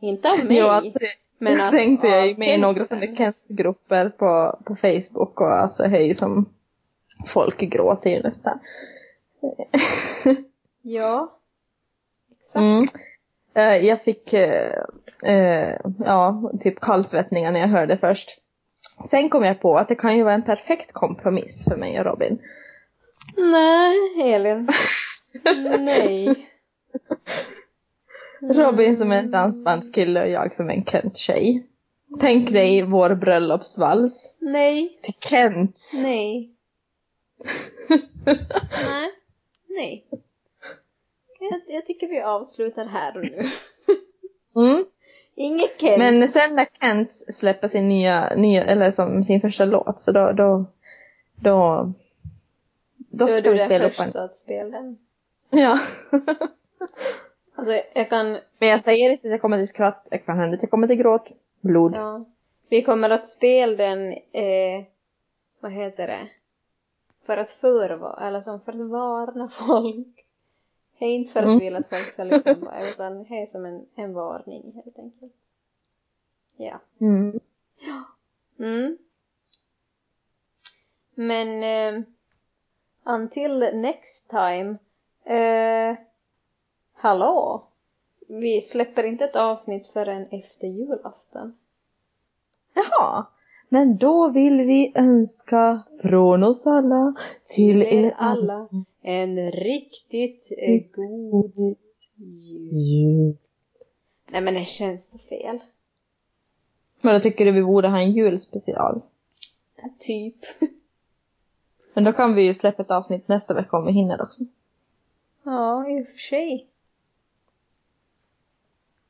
[0.00, 0.84] Inte av mig, Jo, att,
[1.38, 3.16] men att tänkte jag av med i några sådana.
[3.16, 6.48] Kents-grupper på, på Facebook och alltså hej som
[7.26, 8.58] folk gråter ju nästan.
[10.82, 11.38] Ja.
[12.40, 12.56] Exakt.
[12.62, 12.84] Mm.
[13.54, 14.72] Eh, jag fick eh,
[15.24, 18.38] eh, ja, typ kallsvettningar när jag hörde först.
[19.10, 22.04] Sen kom jag på att det kan ju vara en perfekt kompromiss för mig och
[22.04, 22.38] Robin.
[23.36, 24.68] Nej, Elin.
[25.78, 26.48] Nej.
[28.54, 31.66] Robin som är en dansbandskille och jag som är en Kent-tjej.
[32.20, 34.98] Tänk dig vår bröllopsvals Nej.
[35.02, 35.80] till Kent.
[36.02, 36.50] Nej.
[38.86, 39.10] Nej.
[39.68, 40.04] Nej.
[41.50, 43.42] Jag, jag tycker vi avslutar här och nu.
[44.56, 44.84] Mm.
[45.34, 45.98] Inget Kent.
[45.98, 50.32] Men sen när Kent släpper sin nya, nya eller som sin första låt så då,
[50.32, 50.64] då,
[51.34, 51.92] då,
[52.96, 54.24] då Då är ska du vi den spela upp första en.
[54.24, 54.98] att spela den.
[55.50, 55.78] Ja.
[57.56, 60.54] Alltså jag kan, Men jag säger inte att jag kommer till skratt, det kan hända
[60.56, 61.28] att jag kommer till gråt.
[61.60, 61.94] Blod.
[61.94, 62.24] ja.
[62.68, 64.84] Vi kommer att spela den, eh,
[65.60, 66.28] vad heter det?
[67.26, 70.13] För att förvara, eller som för att varna folk.
[70.98, 73.46] Det är inte för att vi vill att folk ska på det, utan det är
[73.46, 75.32] som en, en varning helt enkelt.
[76.56, 76.80] Ja.
[77.00, 77.40] Mm.
[78.58, 78.98] Mm.
[81.14, 82.02] Men eh,
[83.04, 84.76] until next time.
[85.24, 85.96] Eh,
[86.94, 87.64] hallå?
[88.28, 91.56] Vi släpper inte ett avsnitt förrän efter julafton.
[92.74, 93.26] Jaha.
[93.68, 97.14] Men då vill vi önska från oss alla
[97.46, 98.68] till er alla
[99.06, 101.76] en riktigt eh, god
[102.16, 103.36] jul.
[104.30, 105.58] Nej men det känns så fel.
[107.00, 109.02] Men då tycker du vi borde ha en julspecial?
[109.98, 110.36] Typ.
[111.94, 114.44] Men då kan vi ju släppa ett avsnitt nästa vecka om vi hinner också.
[115.42, 116.68] Ja, i och för sig.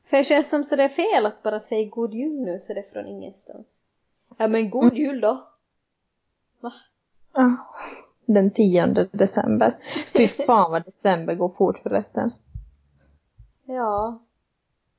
[0.03, 2.73] För det känns som så det är fel att bara säga god jul nu så
[2.73, 3.81] det är från ingenstans.
[4.37, 5.47] Ja men god jul då!
[6.61, 6.71] Ja.
[8.25, 9.77] Den 10 december.
[10.17, 12.31] Fy fan vad december går fort förresten.
[13.65, 14.19] Ja.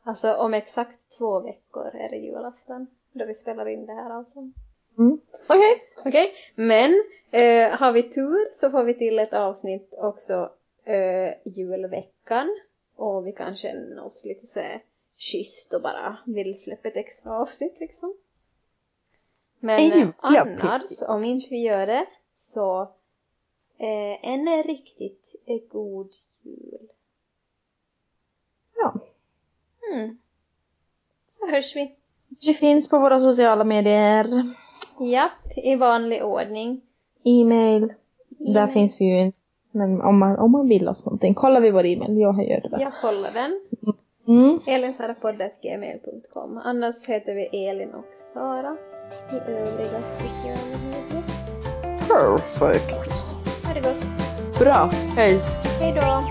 [0.02, 2.86] Alltså om exakt två veckor är det julafton.
[3.12, 4.38] Då vi spelar in det här alltså.
[4.98, 5.20] Mm.
[5.48, 5.82] Okej.
[6.06, 10.50] Okej, men eh, har vi tur så får vi till ett avsnitt också
[10.84, 12.60] eh, julveckan.
[12.96, 14.60] Och vi kan känna oss lite så
[15.18, 18.14] schysst och bara vill släppa ett extra avsnitt liksom.
[19.60, 22.90] Men eh, annars, om inte vi gör det, så
[23.78, 26.10] eh, en riktigt eh, god
[26.42, 26.88] jul.
[28.76, 28.94] Ja.
[29.92, 30.18] Mm.
[31.26, 31.94] Så hörs vi.
[32.46, 34.54] Vi finns på våra sociala medier.
[35.00, 36.80] Japp, i vanlig ordning.
[37.24, 37.94] E-mail.
[38.28, 38.72] Där E-mail.
[38.72, 39.36] finns vi ju inte.
[39.72, 41.34] Men om man, om man vill oss någonting.
[41.34, 42.18] Kollar vi vår e-mail.
[42.18, 42.80] Jag gör det.
[42.80, 43.60] Jag kollar den.
[44.28, 44.60] Mm.
[44.66, 48.76] elinsarapodd.gmail.com Annars heter vi Elin och Sara
[49.32, 51.22] i övriga sociala medier.
[52.08, 53.45] Perfect.
[53.76, 54.58] Det gott!
[54.58, 54.90] Bra.
[55.16, 55.40] Hej.
[55.80, 56.22] Hej då!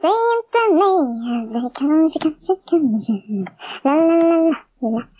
[0.00, 3.12] Säg inte nej, alltså kanske, kanske, kanske.
[3.84, 5.11] La, la, la, la, la.